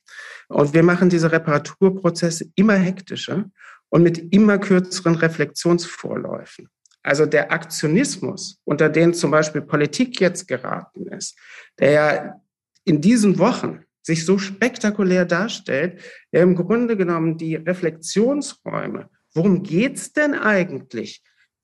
Und 0.49 0.75
wir 0.75 0.83
machen 0.83 1.09
diese 1.09 1.31
Reparaturprozesse 1.33 2.47
immer 2.55 2.75
hektischer 2.75 3.51
und 3.89 4.03
mit 4.03 4.33
immer 4.33 4.59
kürzeren 4.59 5.15
Reflexionsvorläufen. 5.15 6.69
Also 7.03 7.27
der 7.27 7.53
Aktionismus, 7.53 8.61
unter 8.65 8.89
den 8.89 9.13
zum 9.13 9.31
Beispiel 9.31 9.61
Politik 9.61 10.21
jetzt 10.21 10.49
geraten 10.49 11.07
ist, 11.09 11.39
der 11.79 11.91
ja 11.91 12.41
in 12.85 13.01
diesen 13.01 13.39
Wochen 13.39 13.85
sich 14.03 14.25
so 14.25 14.39
spektakulär 14.39 15.25
darstellt, 15.25 16.01
der 16.33 16.43
im 16.43 16.55
Grunde 16.55 16.97
genommen 16.97 17.39
die 17.39 17.57
Reflexionsräume, 17.57 19.09
worum 19.35 19.63
geht's 19.63 20.13
denn 20.13 20.35
eigentlich 20.35 21.23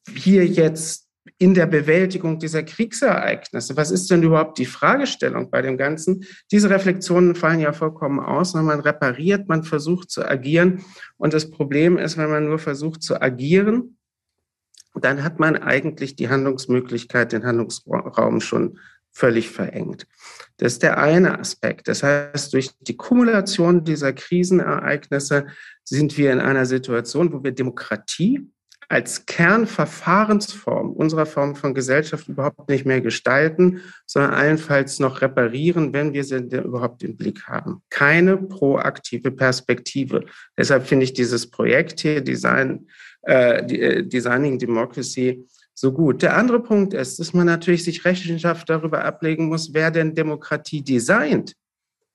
hier 0.08 0.46
jetzt 0.46 1.09
in 1.40 1.54
der 1.54 1.66
Bewältigung 1.66 2.38
dieser 2.38 2.62
Kriegsereignisse? 2.62 3.74
Was 3.74 3.90
ist 3.90 4.10
denn 4.10 4.22
überhaupt 4.22 4.58
die 4.58 4.66
Fragestellung 4.66 5.50
bei 5.50 5.62
dem 5.62 5.78
Ganzen? 5.78 6.26
Diese 6.52 6.68
Reflexionen 6.68 7.34
fallen 7.34 7.60
ja 7.60 7.72
vollkommen 7.72 8.20
aus, 8.20 8.54
wenn 8.54 8.66
man 8.66 8.80
repariert, 8.80 9.48
man 9.48 9.64
versucht 9.64 10.10
zu 10.10 10.22
agieren. 10.22 10.84
Und 11.16 11.32
das 11.32 11.50
Problem 11.50 11.96
ist, 11.96 12.18
wenn 12.18 12.28
man 12.28 12.44
nur 12.44 12.58
versucht 12.58 13.02
zu 13.02 13.20
agieren, 13.22 13.96
dann 14.94 15.24
hat 15.24 15.40
man 15.40 15.56
eigentlich 15.56 16.14
die 16.14 16.28
Handlungsmöglichkeit, 16.28 17.32
den 17.32 17.44
Handlungsraum 17.44 18.42
schon 18.42 18.78
völlig 19.10 19.48
verengt. 19.48 20.06
Das 20.58 20.74
ist 20.74 20.82
der 20.82 20.98
eine 20.98 21.38
Aspekt. 21.38 21.88
Das 21.88 22.02
heißt, 22.02 22.52
durch 22.52 22.72
die 22.80 22.98
Kumulation 22.98 23.82
dieser 23.82 24.12
Krisenereignisse 24.12 25.46
sind 25.84 26.18
wir 26.18 26.32
in 26.32 26.40
einer 26.40 26.66
Situation, 26.66 27.32
wo 27.32 27.42
wir 27.42 27.52
Demokratie 27.52 28.50
als 28.90 29.24
Kernverfahrensform 29.24 30.90
unserer 30.90 31.24
Form 31.24 31.54
von 31.54 31.74
Gesellschaft 31.74 32.26
überhaupt 32.26 32.68
nicht 32.68 32.84
mehr 32.84 33.00
gestalten, 33.00 33.82
sondern 34.04 34.34
allenfalls 34.34 34.98
noch 34.98 35.22
reparieren, 35.22 35.92
wenn 35.92 36.12
wir 36.12 36.24
sie 36.24 36.38
überhaupt 36.38 37.04
im 37.04 37.16
Blick 37.16 37.44
haben. 37.44 37.82
Keine 37.88 38.36
proaktive 38.36 39.30
Perspektive. 39.30 40.24
Deshalb 40.58 40.88
finde 40.88 41.04
ich 41.04 41.12
dieses 41.12 41.48
Projekt 41.48 42.00
hier, 42.00 42.20
Design, 42.20 42.88
äh, 43.22 43.60
äh 43.60 44.02
Designing 44.02 44.58
Democracy, 44.58 45.46
so 45.72 45.92
gut. 45.92 46.22
Der 46.22 46.36
andere 46.36 46.60
Punkt 46.60 46.92
ist, 46.92 47.20
dass 47.20 47.32
man 47.32 47.46
natürlich 47.46 47.84
sich 47.84 48.04
Rechenschaft 48.04 48.68
darüber 48.68 49.04
ablegen 49.04 49.46
muss, 49.46 49.72
wer 49.72 49.92
denn 49.92 50.16
Demokratie 50.16 50.82
designt. 50.82 51.54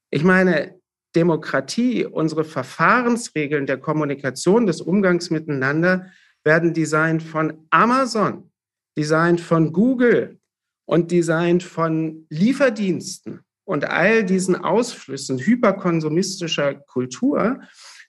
Ich 0.10 0.26
meine, 0.26 0.76
Demokratie, 1.16 2.04
unsere 2.06 2.44
Verfahrensregeln 2.44 3.66
der 3.66 3.78
Kommunikation, 3.78 4.68
des 4.68 4.82
Umgangs 4.82 5.30
miteinander, 5.30 6.08
werden 6.46 6.74
designt 6.74 7.24
von 7.24 7.66
Amazon, 7.72 8.50
designt 8.98 9.42
von 9.42 9.74
Google 9.74 10.40
und 10.88 11.12
designt 11.12 11.64
von 11.64 12.26
Lieferdiensten 12.30 13.42
und 13.66 13.86
all 13.86 14.24
diesen 14.24 14.56
Ausflüssen 14.56 15.40
hyperkonsumistischer 15.40 16.76
Kultur, 16.76 17.60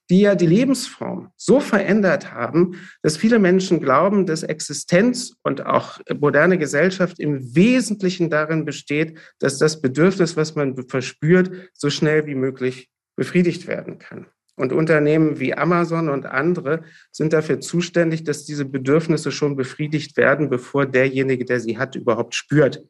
die 0.08 0.20
ja 0.20 0.34
die 0.34 0.46
Lebensform 0.46 1.32
so 1.36 1.58
verändert 1.58 2.32
haben, 2.32 2.78
dass 3.02 3.16
viele 3.16 3.38
Menschen 3.38 3.80
glauben, 3.80 4.26
dass 4.26 4.44
Existenz 4.44 5.34
und 5.42 5.66
auch 5.66 5.98
moderne 6.20 6.58
Gesellschaft 6.58 7.18
im 7.18 7.56
Wesentlichen 7.56 8.30
darin 8.30 8.64
besteht, 8.64 9.18
dass 9.40 9.58
das 9.58 9.80
Bedürfnis, 9.80 10.36
was 10.36 10.54
man 10.54 10.76
verspürt, 10.88 11.70
so 11.72 11.90
schnell 11.90 12.26
wie 12.26 12.36
möglich 12.36 12.88
befriedigt 13.16 13.66
werden 13.66 13.98
kann. 13.98 14.26
Und 14.56 14.72
Unternehmen 14.72 15.38
wie 15.38 15.54
Amazon 15.54 16.08
und 16.08 16.26
andere 16.26 16.82
sind 17.12 17.32
dafür 17.32 17.60
zuständig, 17.60 18.24
dass 18.24 18.44
diese 18.44 18.64
Bedürfnisse 18.64 19.30
schon 19.30 19.54
befriedigt 19.54 20.16
werden, 20.16 20.48
bevor 20.48 20.86
derjenige, 20.86 21.44
der 21.44 21.60
sie 21.60 21.78
hat, 21.78 21.94
überhaupt 21.94 22.34
spürt. 22.34 22.82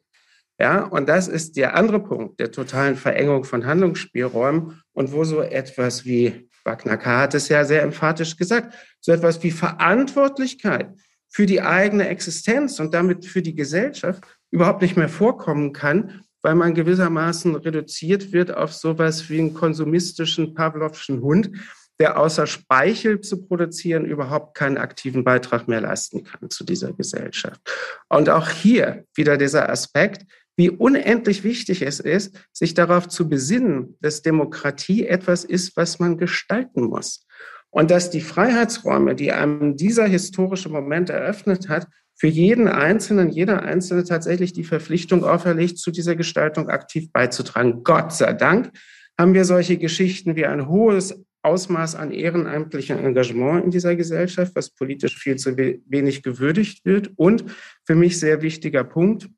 Ja, 0.59 0.85
und 0.85 1.07
das 1.07 1.27
ist 1.27 1.55
der 1.55 1.75
andere 1.75 1.99
Punkt 2.01 2.39
der 2.39 2.51
totalen 2.51 2.95
Verengung 2.95 3.43
von 3.43 3.65
Handlungsspielräumen 3.65 4.81
und 4.93 5.11
wo 5.11 5.23
so 5.23 5.41
etwas 5.41 6.05
wie 6.05 6.49
Wagner 6.63 6.99
hat 6.99 7.33
es 7.33 7.47
ja 7.47 7.63
sehr 7.63 7.83
emphatisch 7.83 8.35
gesagt, 8.37 8.73
so 8.99 9.11
etwas 9.11 9.41
wie 9.43 9.51
Verantwortlichkeit 9.51 10.89
für 11.29 11.45
die 11.45 11.61
eigene 11.61 12.07
Existenz 12.07 12.79
und 12.79 12.93
damit 12.93 13.25
für 13.25 13.41
die 13.41 13.55
Gesellschaft 13.55 14.23
überhaupt 14.51 14.81
nicht 14.81 14.97
mehr 14.97 15.09
vorkommen 15.09 15.73
kann, 15.73 16.21
weil 16.41 16.55
man 16.55 16.73
gewissermaßen 16.73 17.55
reduziert 17.55 18.31
wird 18.31 18.55
auf 18.55 18.73
sowas 18.73 19.29
wie 19.29 19.39
einen 19.39 19.53
konsumistischen 19.53 20.53
Pavlovschen 20.53 21.21
Hund, 21.21 21.51
der 21.99 22.19
außer 22.19 22.45
Speichel 22.45 23.21
zu 23.21 23.41
produzieren 23.45 24.05
überhaupt 24.05 24.55
keinen 24.55 24.77
aktiven 24.77 25.23
Beitrag 25.23 25.67
mehr 25.67 25.81
leisten 25.81 26.23
kann 26.23 26.49
zu 26.49 26.63
dieser 26.63 26.93
Gesellschaft. 26.93 27.59
Und 28.07 28.29
auch 28.29 28.49
hier 28.49 29.05
wieder 29.15 29.37
dieser 29.37 29.69
Aspekt, 29.69 30.25
wie 30.55 30.69
unendlich 30.69 31.43
wichtig 31.43 31.83
es 31.83 31.99
ist, 31.99 32.35
sich 32.51 32.73
darauf 32.73 33.07
zu 33.07 33.29
besinnen, 33.29 33.95
dass 34.01 34.23
Demokratie 34.23 35.05
etwas 35.05 35.43
ist, 35.43 35.77
was 35.77 35.99
man 35.99 36.17
gestalten 36.17 36.83
muss. 36.83 37.25
Und 37.69 37.91
dass 37.91 38.09
die 38.09 38.21
Freiheitsräume, 38.21 39.13
die 39.13 39.31
einem 39.31 39.75
dieser 39.75 40.05
historische 40.05 40.69
Moment 40.69 41.09
eröffnet 41.09 41.69
hat, 41.69 41.87
für 42.17 42.27
jeden 42.27 42.67
Einzelnen, 42.67 43.29
jeder 43.29 43.61
Einzelne 43.61 44.03
tatsächlich 44.03 44.51
die 44.51 44.63
Verpflichtung 44.63 45.23
auferlegt, 45.23 45.77
zu 45.77 45.91
dieser 45.91 46.15
Gestaltung 46.15 46.67
aktiv 46.67 47.11
beizutragen. 47.11 47.83
Gott 47.83 48.11
sei 48.11 48.33
Dank 48.33 48.71
haben 49.17 49.35
wir 49.35 49.45
solche 49.45 49.77
Geschichten 49.77 50.35
wie 50.35 50.45
ein 50.45 50.67
hohes 50.67 51.23
Ausmaß 51.43 51.95
an 51.95 52.11
ehrenamtlichem 52.11 52.97
Engagement 52.97 53.63
in 53.63 53.71
dieser 53.71 53.95
Gesellschaft, 53.95 54.53
was 54.55 54.71
politisch 54.71 55.17
viel 55.17 55.37
zu 55.37 55.55
wenig 55.57 56.23
gewürdigt 56.23 56.83
wird. 56.85 57.11
Und 57.15 57.45
für 57.85 57.95
mich 57.95 58.19
sehr 58.19 58.41
wichtiger 58.41 58.83
Punkt, 58.83 59.29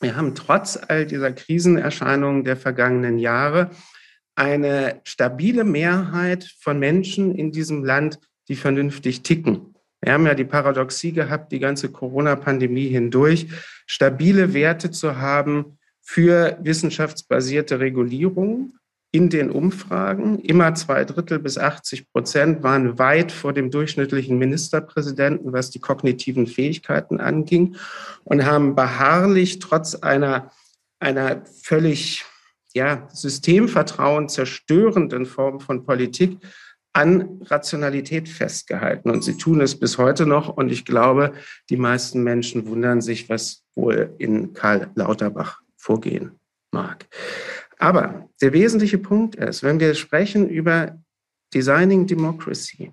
wir 0.00 0.16
haben 0.16 0.34
trotz 0.34 0.78
all 0.88 1.06
dieser 1.06 1.32
Krisenerscheinungen 1.32 2.44
der 2.44 2.56
vergangenen 2.56 3.18
Jahre 3.18 3.70
eine 4.34 5.00
stabile 5.04 5.64
Mehrheit 5.64 6.44
von 6.60 6.78
Menschen 6.78 7.34
in 7.34 7.52
diesem 7.52 7.84
Land, 7.84 8.18
die 8.48 8.56
vernünftig 8.56 9.22
ticken. 9.22 9.75
Wir 10.00 10.12
haben 10.12 10.26
ja 10.26 10.34
die 10.34 10.44
Paradoxie 10.44 11.12
gehabt, 11.12 11.52
die 11.52 11.58
ganze 11.58 11.90
Corona-Pandemie 11.90 12.88
hindurch, 12.88 13.48
stabile 13.86 14.54
Werte 14.54 14.90
zu 14.90 15.18
haben 15.18 15.78
für 16.02 16.58
wissenschaftsbasierte 16.62 17.80
Regulierung 17.80 18.74
in 19.10 19.30
den 19.30 19.50
Umfragen. 19.50 20.38
Immer 20.40 20.74
zwei 20.74 21.04
Drittel 21.04 21.38
bis 21.38 21.58
80 21.58 22.12
Prozent 22.12 22.62
waren 22.62 22.98
weit 22.98 23.32
vor 23.32 23.52
dem 23.52 23.70
durchschnittlichen 23.70 24.38
Ministerpräsidenten, 24.38 25.52
was 25.52 25.70
die 25.70 25.80
kognitiven 25.80 26.46
Fähigkeiten 26.46 27.18
anging 27.18 27.76
und 28.24 28.44
haben 28.44 28.74
beharrlich 28.74 29.58
trotz 29.58 29.94
einer, 29.94 30.52
einer 31.00 31.42
völlig 31.62 32.24
ja, 32.74 33.08
Systemvertrauen 33.12 34.28
zerstörenden 34.28 35.24
Form 35.24 35.60
von 35.60 35.84
Politik 35.84 36.38
an 36.96 37.42
Rationalität 37.42 38.26
festgehalten. 38.26 39.10
Und 39.10 39.22
sie 39.22 39.36
tun 39.36 39.60
es 39.60 39.78
bis 39.78 39.98
heute 39.98 40.24
noch. 40.24 40.48
Und 40.48 40.72
ich 40.72 40.86
glaube, 40.86 41.34
die 41.68 41.76
meisten 41.76 42.22
Menschen 42.22 42.66
wundern 42.66 43.02
sich, 43.02 43.28
was 43.28 43.64
wohl 43.74 44.14
in 44.16 44.54
Karl 44.54 44.90
Lauterbach 44.94 45.60
vorgehen 45.76 46.40
mag. 46.72 47.04
Aber 47.78 48.30
der 48.40 48.54
wesentliche 48.54 48.96
Punkt 48.96 49.34
ist, 49.34 49.62
wenn 49.62 49.78
wir 49.78 49.94
sprechen 49.94 50.48
über 50.48 50.98
Designing 51.52 52.06
Democracy, 52.06 52.92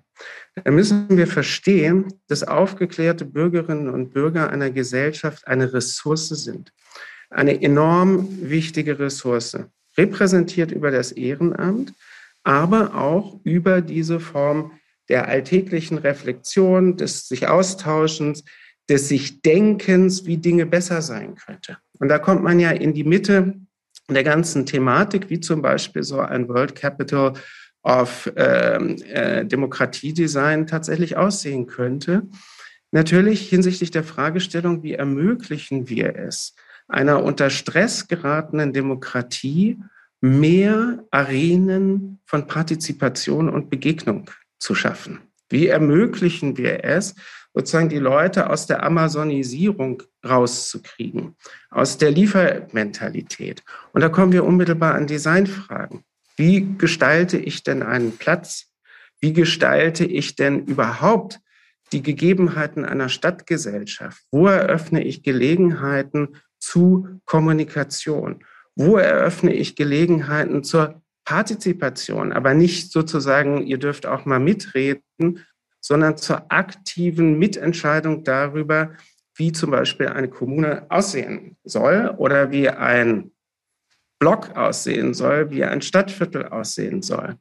dann 0.62 0.74
müssen 0.74 1.08
wir 1.08 1.26
verstehen, 1.26 2.12
dass 2.28 2.46
aufgeklärte 2.46 3.24
Bürgerinnen 3.24 3.88
und 3.88 4.12
Bürger 4.12 4.50
einer 4.50 4.70
Gesellschaft 4.70 5.46
eine 5.48 5.72
Ressource 5.72 6.28
sind. 6.28 6.74
Eine 7.30 7.62
enorm 7.62 8.28
wichtige 8.42 8.98
Ressource, 8.98 9.56
repräsentiert 9.96 10.72
über 10.72 10.90
das 10.90 11.10
Ehrenamt, 11.10 11.94
aber 12.44 12.94
auch 12.94 13.40
über 13.42 13.80
diese 13.80 14.20
Form 14.20 14.72
der 15.08 15.28
alltäglichen 15.28 15.98
Reflexion, 15.98 16.96
des 16.96 17.28
sich 17.28 17.48
Austauschens, 17.48 18.44
des 18.88 19.08
sich 19.08 19.42
Denkens, 19.42 20.26
wie 20.26 20.36
Dinge 20.36 20.66
besser 20.66 21.02
sein 21.02 21.34
könnte. 21.34 21.78
Und 21.98 22.08
da 22.08 22.18
kommt 22.18 22.42
man 22.42 22.60
ja 22.60 22.70
in 22.70 22.94
die 22.94 23.04
Mitte 23.04 23.54
der 24.08 24.24
ganzen 24.24 24.66
Thematik, 24.66 25.30
wie 25.30 25.40
zum 25.40 25.62
Beispiel 25.62 26.02
so 26.02 26.20
ein 26.20 26.48
World 26.48 26.74
Capital 26.74 27.32
of 27.82 28.30
ähm, 28.36 28.96
äh, 29.08 29.44
Demokratiedesign 29.44 30.66
tatsächlich 30.66 31.16
aussehen 31.16 31.66
könnte. 31.66 32.22
Natürlich 32.92 33.48
hinsichtlich 33.48 33.90
der 33.90 34.04
Fragestellung, 34.04 34.82
wie 34.82 34.94
ermöglichen 34.94 35.88
wir 35.88 36.16
es, 36.16 36.54
einer 36.88 37.22
unter 37.22 37.50
Stress 37.50 38.08
geratenen 38.08 38.72
Demokratie 38.72 39.78
mehr 40.24 41.04
Arenen 41.10 42.18
von 42.24 42.46
Partizipation 42.46 43.50
und 43.50 43.68
Begegnung 43.68 44.30
zu 44.58 44.74
schaffen? 44.74 45.20
Wie 45.50 45.66
ermöglichen 45.66 46.56
wir 46.56 46.82
es, 46.82 47.14
sozusagen 47.52 47.90
die 47.90 47.98
Leute 47.98 48.48
aus 48.48 48.66
der 48.66 48.82
Amazonisierung 48.82 50.02
rauszukriegen, 50.26 51.36
aus 51.68 51.98
der 51.98 52.10
Liefermentalität? 52.10 53.62
Und 53.92 54.00
da 54.00 54.08
kommen 54.08 54.32
wir 54.32 54.44
unmittelbar 54.44 54.94
an 54.94 55.06
Designfragen. 55.06 56.04
Wie 56.36 56.74
gestalte 56.78 57.36
ich 57.36 57.62
denn 57.62 57.82
einen 57.82 58.16
Platz? 58.16 58.72
Wie 59.20 59.34
gestalte 59.34 60.06
ich 60.06 60.36
denn 60.36 60.64
überhaupt 60.64 61.40
die 61.92 62.02
Gegebenheiten 62.02 62.86
einer 62.86 63.10
Stadtgesellschaft? 63.10 64.22
Wo 64.30 64.46
eröffne 64.46 65.04
ich 65.04 65.22
Gelegenheiten 65.22 66.36
zu 66.58 67.20
Kommunikation? 67.26 68.42
Wo 68.76 68.96
eröffne 68.96 69.52
ich 69.52 69.76
Gelegenheiten 69.76 70.64
zur 70.64 71.02
Partizipation, 71.24 72.32
aber 72.32 72.54
nicht 72.54 72.92
sozusagen, 72.92 73.66
ihr 73.66 73.78
dürft 73.78 74.06
auch 74.06 74.24
mal 74.24 74.40
mitreden, 74.40 75.44
sondern 75.80 76.16
zur 76.16 76.50
aktiven 76.50 77.38
Mitentscheidung 77.38 78.24
darüber, 78.24 78.92
wie 79.36 79.52
zum 79.52 79.70
Beispiel 79.70 80.08
eine 80.08 80.28
Kommune 80.28 80.86
aussehen 80.90 81.56
soll 81.64 82.14
oder 82.16 82.50
wie 82.50 82.68
ein 82.68 83.32
Block 84.18 84.56
aussehen 84.56 85.12
soll, 85.12 85.50
wie 85.50 85.64
ein 85.64 85.82
Stadtviertel 85.82 86.46
aussehen 86.46 87.02
soll 87.02 87.36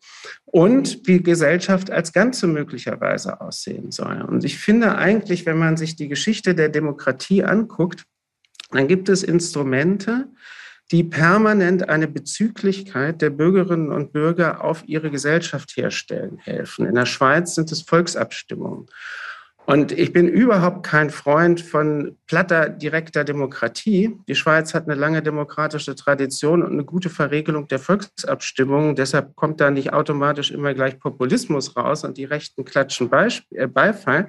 und 0.45 1.07
wie 1.07 1.21
Gesellschaft 1.21 1.91
als 1.91 2.11
Ganze 2.11 2.47
möglicherweise 2.47 3.39
aussehen 3.39 3.91
soll. 3.91 4.21
Und 4.23 4.43
ich 4.43 4.57
finde 4.57 4.95
eigentlich, 4.95 5.45
wenn 5.45 5.57
man 5.57 5.77
sich 5.77 5.95
die 5.95 6.09
Geschichte 6.09 6.55
der 6.55 6.69
Demokratie 6.69 7.43
anguckt, 7.43 8.03
dann 8.71 8.87
gibt 8.87 9.07
es 9.07 9.23
Instrumente, 9.23 10.27
die 10.91 11.03
permanent 11.03 11.89
eine 11.89 12.07
Bezüglichkeit 12.07 13.21
der 13.21 13.29
Bürgerinnen 13.29 13.91
und 13.91 14.13
Bürger 14.13 14.63
auf 14.63 14.83
ihre 14.87 15.09
Gesellschaft 15.09 15.75
herstellen 15.75 16.37
helfen. 16.37 16.85
In 16.85 16.95
der 16.95 17.05
Schweiz 17.05 17.55
sind 17.55 17.71
es 17.71 17.81
Volksabstimmungen. 17.81 18.87
Und 19.65 19.93
ich 19.93 20.11
bin 20.11 20.27
überhaupt 20.27 20.85
kein 20.85 21.09
Freund 21.09 21.61
von 21.61 22.17
platter, 22.27 22.67
direkter 22.67 23.23
Demokratie. 23.23 24.17
Die 24.27 24.35
Schweiz 24.35 24.73
hat 24.73 24.85
eine 24.85 24.95
lange 24.95 25.23
demokratische 25.23 25.95
Tradition 25.95 26.63
und 26.63 26.73
eine 26.73 26.83
gute 26.83 27.09
Verregelung 27.09 27.69
der 27.69 27.79
Volksabstimmungen. 27.79 28.95
Deshalb 28.95 29.37
kommt 29.37 29.61
da 29.61 29.71
nicht 29.71 29.93
automatisch 29.93 30.51
immer 30.51 30.73
gleich 30.73 30.99
Populismus 30.99 31.77
raus 31.77 32.03
und 32.03 32.17
die 32.17 32.25
Rechten 32.25 32.65
klatschen 32.65 33.09
äh, 33.51 33.67
Beifall. 33.67 34.27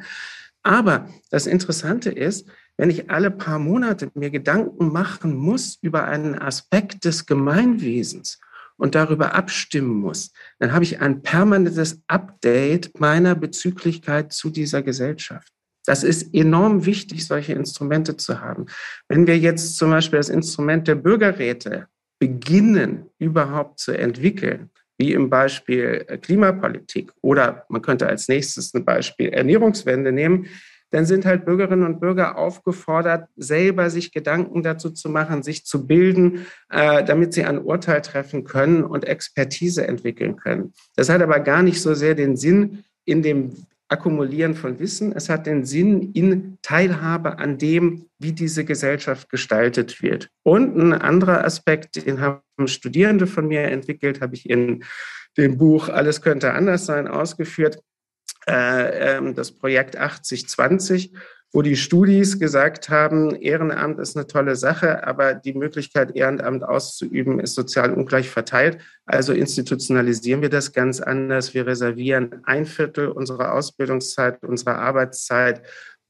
Aber 0.62 1.08
das 1.30 1.46
Interessante 1.46 2.10
ist, 2.10 2.48
wenn 2.76 2.90
ich 2.90 3.10
alle 3.10 3.30
paar 3.30 3.58
Monate 3.58 4.10
mir 4.14 4.30
Gedanken 4.30 4.92
machen 4.92 5.34
muss 5.34 5.78
über 5.80 6.04
einen 6.04 6.38
Aspekt 6.38 7.04
des 7.04 7.26
Gemeinwesens 7.26 8.40
und 8.76 8.94
darüber 8.94 9.34
abstimmen 9.34 9.94
muss, 10.00 10.32
dann 10.58 10.72
habe 10.72 10.84
ich 10.84 11.00
ein 11.00 11.22
permanentes 11.22 12.02
Update 12.08 12.98
meiner 12.98 13.34
Bezüglichkeit 13.34 14.32
zu 14.32 14.50
dieser 14.50 14.82
Gesellschaft. 14.82 15.52
Das 15.86 16.02
ist 16.02 16.34
enorm 16.34 16.86
wichtig, 16.86 17.26
solche 17.26 17.52
Instrumente 17.52 18.16
zu 18.16 18.40
haben. 18.40 18.66
Wenn 19.08 19.26
wir 19.26 19.38
jetzt 19.38 19.76
zum 19.76 19.90
Beispiel 19.90 20.18
das 20.18 20.30
Instrument 20.30 20.88
der 20.88 20.94
Bürgerräte 20.94 21.88
beginnen 22.18 23.10
überhaupt 23.18 23.78
zu 23.78 23.92
entwickeln, 23.92 24.70
wie 24.98 25.12
im 25.12 25.28
Beispiel 25.28 26.04
Klimapolitik 26.22 27.12
oder 27.20 27.66
man 27.68 27.82
könnte 27.82 28.06
als 28.06 28.28
nächstes 28.28 28.72
ein 28.74 28.84
Beispiel 28.84 29.28
Ernährungswende 29.28 30.12
nehmen, 30.12 30.46
dann 30.94 31.06
sind 31.06 31.26
halt 31.26 31.44
Bürgerinnen 31.44 31.84
und 31.84 31.98
Bürger 31.98 32.38
aufgefordert, 32.38 33.28
selber 33.34 33.90
sich 33.90 34.12
Gedanken 34.12 34.62
dazu 34.62 34.90
zu 34.90 35.08
machen, 35.08 35.42
sich 35.42 35.66
zu 35.66 35.88
bilden, 35.88 36.46
äh, 36.70 37.02
damit 37.02 37.34
sie 37.34 37.42
ein 37.42 37.58
Urteil 37.58 38.00
treffen 38.00 38.44
können 38.44 38.84
und 38.84 39.04
Expertise 39.04 39.88
entwickeln 39.88 40.36
können. 40.36 40.72
Das 40.94 41.08
hat 41.08 41.20
aber 41.20 41.40
gar 41.40 41.64
nicht 41.64 41.82
so 41.82 41.94
sehr 41.94 42.14
den 42.14 42.36
Sinn 42.36 42.84
in 43.04 43.22
dem 43.22 43.66
Akkumulieren 43.88 44.54
von 44.54 44.78
Wissen. 44.78 45.10
Es 45.10 45.28
hat 45.28 45.48
den 45.48 45.64
Sinn 45.64 46.12
in 46.12 46.58
Teilhabe 46.62 47.40
an 47.40 47.58
dem, 47.58 48.06
wie 48.20 48.30
diese 48.30 48.64
Gesellschaft 48.64 49.28
gestaltet 49.28 50.00
wird. 50.00 50.30
Und 50.44 50.76
ein 50.76 50.92
anderer 50.92 51.44
Aspekt, 51.44 52.06
den 52.06 52.20
haben 52.20 52.40
Studierende 52.66 53.26
von 53.26 53.48
mir 53.48 53.62
entwickelt, 53.62 54.20
habe 54.20 54.36
ich 54.36 54.48
in 54.48 54.84
dem 55.36 55.58
Buch 55.58 55.88
Alles 55.88 56.22
könnte 56.22 56.52
anders 56.52 56.86
sein 56.86 57.08
ausgeführt. 57.08 57.80
Äh, 58.48 59.16
ähm, 59.16 59.34
das 59.34 59.52
Projekt 59.52 59.96
8020, 59.96 61.12
wo 61.52 61.62
die 61.62 61.76
Studis 61.76 62.38
gesagt 62.38 62.88
haben, 62.88 63.36
Ehrenamt 63.36 64.00
ist 64.00 64.16
eine 64.16 64.26
tolle 64.26 64.56
Sache, 64.56 65.06
aber 65.06 65.34
die 65.34 65.54
Möglichkeit, 65.54 66.16
Ehrenamt 66.16 66.64
auszuüben, 66.64 67.38
ist 67.38 67.54
sozial 67.54 67.92
ungleich 67.92 68.28
verteilt. 68.28 68.78
Also 69.06 69.32
institutionalisieren 69.32 70.42
wir 70.42 70.48
das 70.48 70.72
ganz 70.72 71.00
anders. 71.00 71.54
Wir 71.54 71.66
reservieren 71.66 72.42
ein 72.44 72.66
Viertel 72.66 73.08
unserer 73.08 73.54
Ausbildungszeit, 73.54 74.42
unserer 74.42 74.78
Arbeitszeit, 74.78 75.62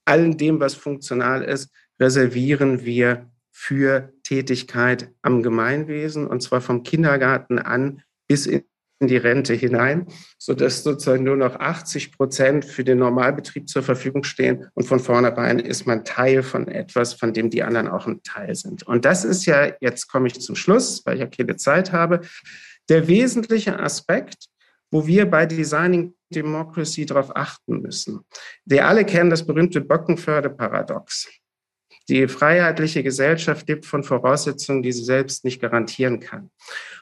allen 0.06 0.36
dem, 0.38 0.60
was 0.60 0.74
funktional 0.74 1.42
ist, 1.42 1.70
reservieren 2.00 2.84
wir 2.84 3.30
für 3.52 4.12
Tätigkeit 4.24 5.12
am 5.22 5.42
Gemeinwesen 5.42 6.26
und 6.26 6.42
zwar 6.42 6.60
vom 6.60 6.82
Kindergarten 6.82 7.58
an 7.58 8.02
bis 8.26 8.46
in 8.46 8.64
in 9.00 9.08
die 9.08 9.16
Rente 9.16 9.54
hinein, 9.54 10.06
sodass 10.38 10.82
sozusagen 10.82 11.24
nur 11.24 11.36
noch 11.36 11.56
80 11.56 12.12
Prozent 12.12 12.64
für 12.64 12.84
den 12.84 12.98
Normalbetrieb 12.98 13.68
zur 13.68 13.82
Verfügung 13.82 14.24
stehen. 14.24 14.68
Und 14.74 14.84
von 14.84 15.00
vornherein 15.00 15.58
ist 15.58 15.86
man 15.86 16.04
Teil 16.04 16.42
von 16.42 16.68
etwas, 16.68 17.14
von 17.14 17.32
dem 17.32 17.50
die 17.50 17.62
anderen 17.62 17.88
auch 17.88 18.06
ein 18.06 18.22
Teil 18.22 18.54
sind. 18.54 18.84
Und 18.84 19.04
das 19.04 19.24
ist 19.24 19.46
ja, 19.46 19.72
jetzt 19.80 20.08
komme 20.08 20.28
ich 20.28 20.40
zum 20.40 20.56
Schluss, 20.56 21.02
weil 21.04 21.14
ich 21.14 21.20
ja 21.20 21.26
keine 21.26 21.56
Zeit 21.56 21.92
habe, 21.92 22.20
der 22.88 23.08
wesentliche 23.08 23.78
Aspekt, 23.78 24.46
wo 24.90 25.06
wir 25.06 25.28
bei 25.28 25.46
Designing 25.46 26.14
Democracy 26.32 27.06
darauf 27.06 27.34
achten 27.34 27.80
müssen. 27.80 28.20
Wir 28.64 28.86
alle 28.86 29.04
kennen 29.04 29.30
das 29.30 29.44
berühmte 29.44 29.80
Bockenförde-Paradox. 29.80 31.28
Die 32.08 32.28
freiheitliche 32.28 33.02
Gesellschaft 33.02 33.68
lebt 33.68 33.86
von 33.86 34.04
Voraussetzungen, 34.04 34.82
die 34.82 34.92
sie 34.92 35.04
selbst 35.04 35.44
nicht 35.44 35.60
garantieren 35.60 36.20
kann. 36.20 36.50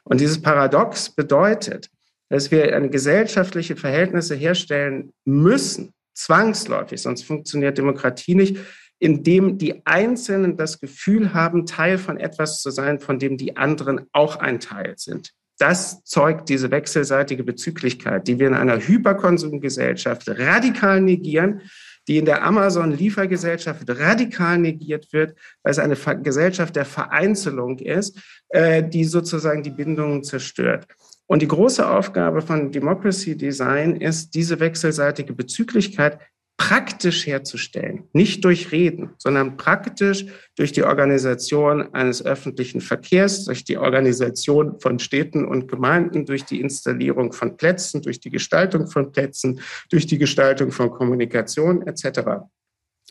Und 0.04 0.20
dieses 0.20 0.40
Paradox 0.40 1.10
bedeutet, 1.10 1.90
dass 2.28 2.50
wir 2.50 2.74
eine 2.74 2.88
gesellschaftliche 2.88 3.76
Verhältnisse 3.76 4.34
herstellen 4.34 5.12
müssen, 5.24 5.92
zwangsläufig, 6.14 7.02
sonst 7.02 7.24
funktioniert 7.24 7.78
Demokratie 7.78 8.34
nicht, 8.34 8.58
indem 8.98 9.58
die 9.58 9.84
Einzelnen 9.84 10.56
das 10.56 10.78
Gefühl 10.78 11.34
haben, 11.34 11.66
Teil 11.66 11.98
von 11.98 12.18
etwas 12.18 12.62
zu 12.62 12.70
sein, 12.70 13.00
von 13.00 13.18
dem 13.18 13.36
die 13.36 13.56
anderen 13.56 14.06
auch 14.12 14.36
ein 14.36 14.60
Teil 14.60 14.94
sind. 14.96 15.32
Das 15.58 16.02
zeugt 16.04 16.48
diese 16.48 16.70
wechselseitige 16.70 17.44
Bezüglichkeit, 17.44 18.26
die 18.26 18.38
wir 18.38 18.46
in 18.46 18.54
einer 18.54 18.78
Hyperkonsumgesellschaft 18.78 20.28
radikal 20.28 21.00
negieren, 21.00 21.62
die 22.08 22.18
in 22.18 22.24
der 22.24 22.42
Amazon-Liefergesellschaft 22.42 23.84
radikal 23.88 24.58
negiert 24.58 25.12
wird, 25.12 25.36
weil 25.62 25.70
es 25.70 25.78
eine 25.78 25.96
Gesellschaft 26.22 26.76
der 26.76 26.84
Vereinzelung 26.84 27.78
ist, 27.78 28.18
äh, 28.48 28.82
die 28.82 29.04
sozusagen 29.04 29.62
die 29.62 29.70
Bindungen 29.70 30.24
zerstört. 30.24 30.86
Und 31.26 31.40
die 31.40 31.48
große 31.48 31.88
Aufgabe 31.88 32.42
von 32.42 32.72
Democracy 32.72 33.36
Design 33.36 33.96
ist, 33.96 34.34
diese 34.34 34.60
wechselseitige 34.60 35.32
Bezüglichkeit 35.32 36.18
praktisch 36.62 37.26
herzustellen. 37.26 38.04
Nicht 38.12 38.44
durch 38.44 38.70
Reden, 38.70 39.10
sondern 39.18 39.56
praktisch 39.56 40.26
durch 40.54 40.70
die 40.70 40.84
Organisation 40.84 41.92
eines 41.92 42.24
öffentlichen 42.24 42.80
Verkehrs, 42.80 43.46
durch 43.46 43.64
die 43.64 43.78
Organisation 43.78 44.78
von 44.78 45.00
Städten 45.00 45.44
und 45.44 45.66
Gemeinden, 45.66 46.24
durch 46.24 46.44
die 46.44 46.60
Installierung 46.60 47.32
von 47.32 47.56
Plätzen, 47.56 48.00
durch 48.00 48.20
die 48.20 48.30
Gestaltung 48.30 48.86
von 48.86 49.10
Plätzen, 49.10 49.60
durch 49.90 50.06
die 50.06 50.18
Gestaltung 50.18 50.70
von 50.70 50.92
Kommunikation 50.92 51.84
etc. 51.84 52.20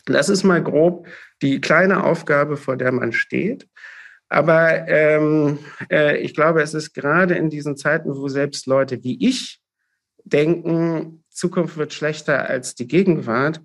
Das 0.06 0.30
ist 0.30 0.46
mal 0.46 0.64
grob 0.64 1.06
die 1.42 1.60
kleine 1.60 2.06
Aufgabe, 2.06 2.56
vor 2.56 2.78
der 2.78 2.94
man 2.94 3.12
steht. 3.12 3.68
Aber 4.30 4.88
ähm, 4.88 5.60
äh, 5.92 6.16
ich 6.20 6.34
glaube, 6.34 6.62
es 6.62 6.74
ist 6.74 6.94
gerade 6.94 7.36
in 7.36 7.50
diesen 7.50 7.76
Zeiten, 7.76 8.16
wo 8.16 8.30
selbst 8.30 8.66
Leute 8.66 9.04
wie 9.04 9.28
ich 9.28 9.60
denken, 10.24 11.21
Zukunft 11.32 11.78
wird 11.78 11.94
schlechter 11.94 12.50
als 12.50 12.76
die 12.76 12.88
Gegenwart, 12.88 13.62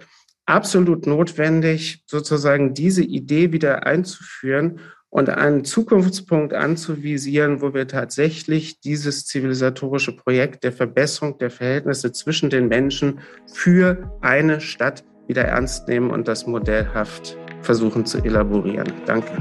absolut 0.46 1.07
notwendig, 1.07 2.05
sozusagen 2.07 2.72
diese 2.72 3.02
Idee 3.02 3.52
wieder 3.52 3.87
einzuführen 3.87 4.81
und 5.11 5.31
einen 5.31 5.64
Zukunftspunkt 5.64 6.52
anzuvisieren, 6.52 7.61
wo 7.61 7.74
wir 7.74 7.88
tatsächlich 7.88 8.81
dieses 8.81 9.26
zivilisatorische 9.26 10.14
Projekt 10.14 10.64
der 10.64 10.72
Verbesserung 10.72 11.38
der 11.38 11.50
Verhältnisse 11.50 12.12
zwischen 12.12 12.50
den 12.50 12.68
Menschen 12.68 13.20
für 13.52 14.18
eine 14.20 14.61
Stadt 14.61 15.05
wieder 15.26 15.42
ernst 15.42 15.88
nehmen 15.88 16.11
und 16.11 16.29
das 16.29 16.46
modellhaft 16.46 17.37
versuchen 17.62 18.07
zu 18.07 18.18
elaborieren. 18.18 18.92
Danke. 19.07 19.33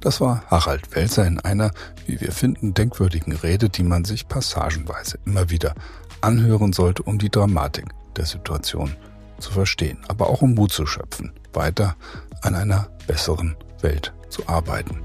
Das 0.00 0.18
war 0.22 0.42
Harald 0.46 0.94
Welser 0.94 1.26
in 1.26 1.40
einer, 1.40 1.72
wie 2.06 2.18
wir 2.22 2.32
finden, 2.32 2.72
denkwürdigen 2.72 3.34
Rede, 3.34 3.68
die 3.68 3.82
man 3.82 4.06
sich 4.06 4.28
passagenweise 4.28 5.18
immer 5.26 5.50
wieder 5.50 5.74
anhören 6.22 6.72
sollte, 6.72 7.02
um 7.02 7.18
die 7.18 7.28
Dramatik 7.28 7.84
der 8.16 8.24
Situation 8.24 8.96
zu 9.38 9.52
verstehen, 9.52 9.98
aber 10.08 10.30
auch 10.30 10.40
um 10.40 10.54
Mut 10.54 10.72
zu 10.72 10.86
schöpfen, 10.86 11.32
weiter 11.52 11.96
an 12.40 12.54
einer 12.54 12.88
besseren 13.06 13.56
Welt 13.82 14.14
zu 14.30 14.48
arbeiten. 14.48 15.02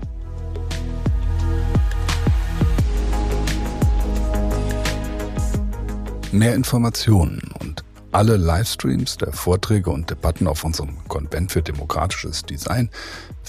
Mehr 6.31 6.55
Informationen 6.55 7.41
und 7.59 7.83
alle 8.13 8.37
Livestreams 8.37 9.17
der 9.17 9.33
Vorträge 9.33 9.89
und 9.89 10.09
Debatten 10.09 10.47
auf 10.47 10.63
unserem 10.63 11.05
Konvent 11.09 11.51
für 11.51 11.61
demokratisches 11.61 12.43
Design 12.43 12.89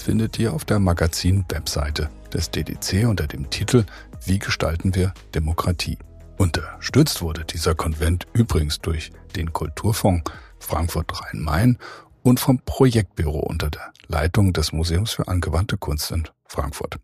findet 0.01 0.39
ihr 0.39 0.53
auf 0.53 0.65
der 0.65 0.79
Magazin-Webseite 0.79 2.09
des 2.33 2.51
DDC 2.51 3.07
unter 3.07 3.27
dem 3.27 3.49
Titel 3.49 3.85
Wie 4.25 4.39
gestalten 4.39 4.95
wir 4.95 5.13
Demokratie? 5.35 5.97
Unterstützt 6.37 7.21
wurde 7.21 7.45
dieser 7.45 7.75
Konvent 7.75 8.27
übrigens 8.33 8.79
durch 8.79 9.11
den 9.35 9.53
Kulturfonds 9.53 10.31
Frankfurt 10.59 11.11
Rhein-Main 11.21 11.77
und 12.23 12.39
vom 12.39 12.59
Projektbüro 12.59 13.39
unter 13.39 13.69
der 13.69 13.91
Leitung 14.07 14.53
des 14.53 14.71
Museums 14.71 15.13
für 15.13 15.27
angewandte 15.27 15.77
Kunst 15.77 16.11
in 16.11 16.27
Frankfurt. 16.45 16.99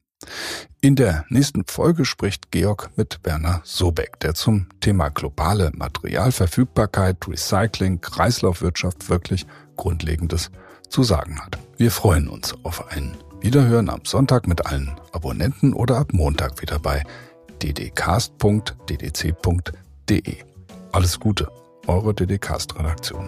In 0.81 0.95
der 0.95 1.25
nächsten 1.29 1.65
Folge 1.65 2.05
spricht 2.05 2.51
Georg 2.51 2.91
mit 2.95 3.19
Werner 3.23 3.61
Sobeck, 3.63 4.19
der 4.19 4.33
zum 4.33 4.67
Thema 4.79 5.09
globale 5.09 5.71
Materialverfügbarkeit, 5.73 7.27
Recycling, 7.27 8.01
Kreislaufwirtschaft 8.01 9.09
wirklich 9.09 9.45
Grundlegendes 9.75 10.51
zu 10.93 11.03
sagen 11.03 11.39
hat. 11.41 11.57
Wir 11.77 11.91
freuen 11.91 12.29
uns 12.29 12.53
auf 12.63 12.87
ein 12.91 13.17
Wiederhören 13.41 13.89
am 13.89 14.05
Sonntag 14.05 14.47
mit 14.47 14.67
allen 14.67 14.95
Abonnenten 15.11 15.73
oder 15.73 15.97
ab 15.97 16.13
Montag 16.13 16.61
wieder 16.61 16.79
bei 16.79 17.03
ddcast.ddc.de. 17.61 18.75
Alles 20.91 21.19
Gute, 21.19 21.51
eure 21.87 22.13
DDcast-Redaktion. 22.13 23.27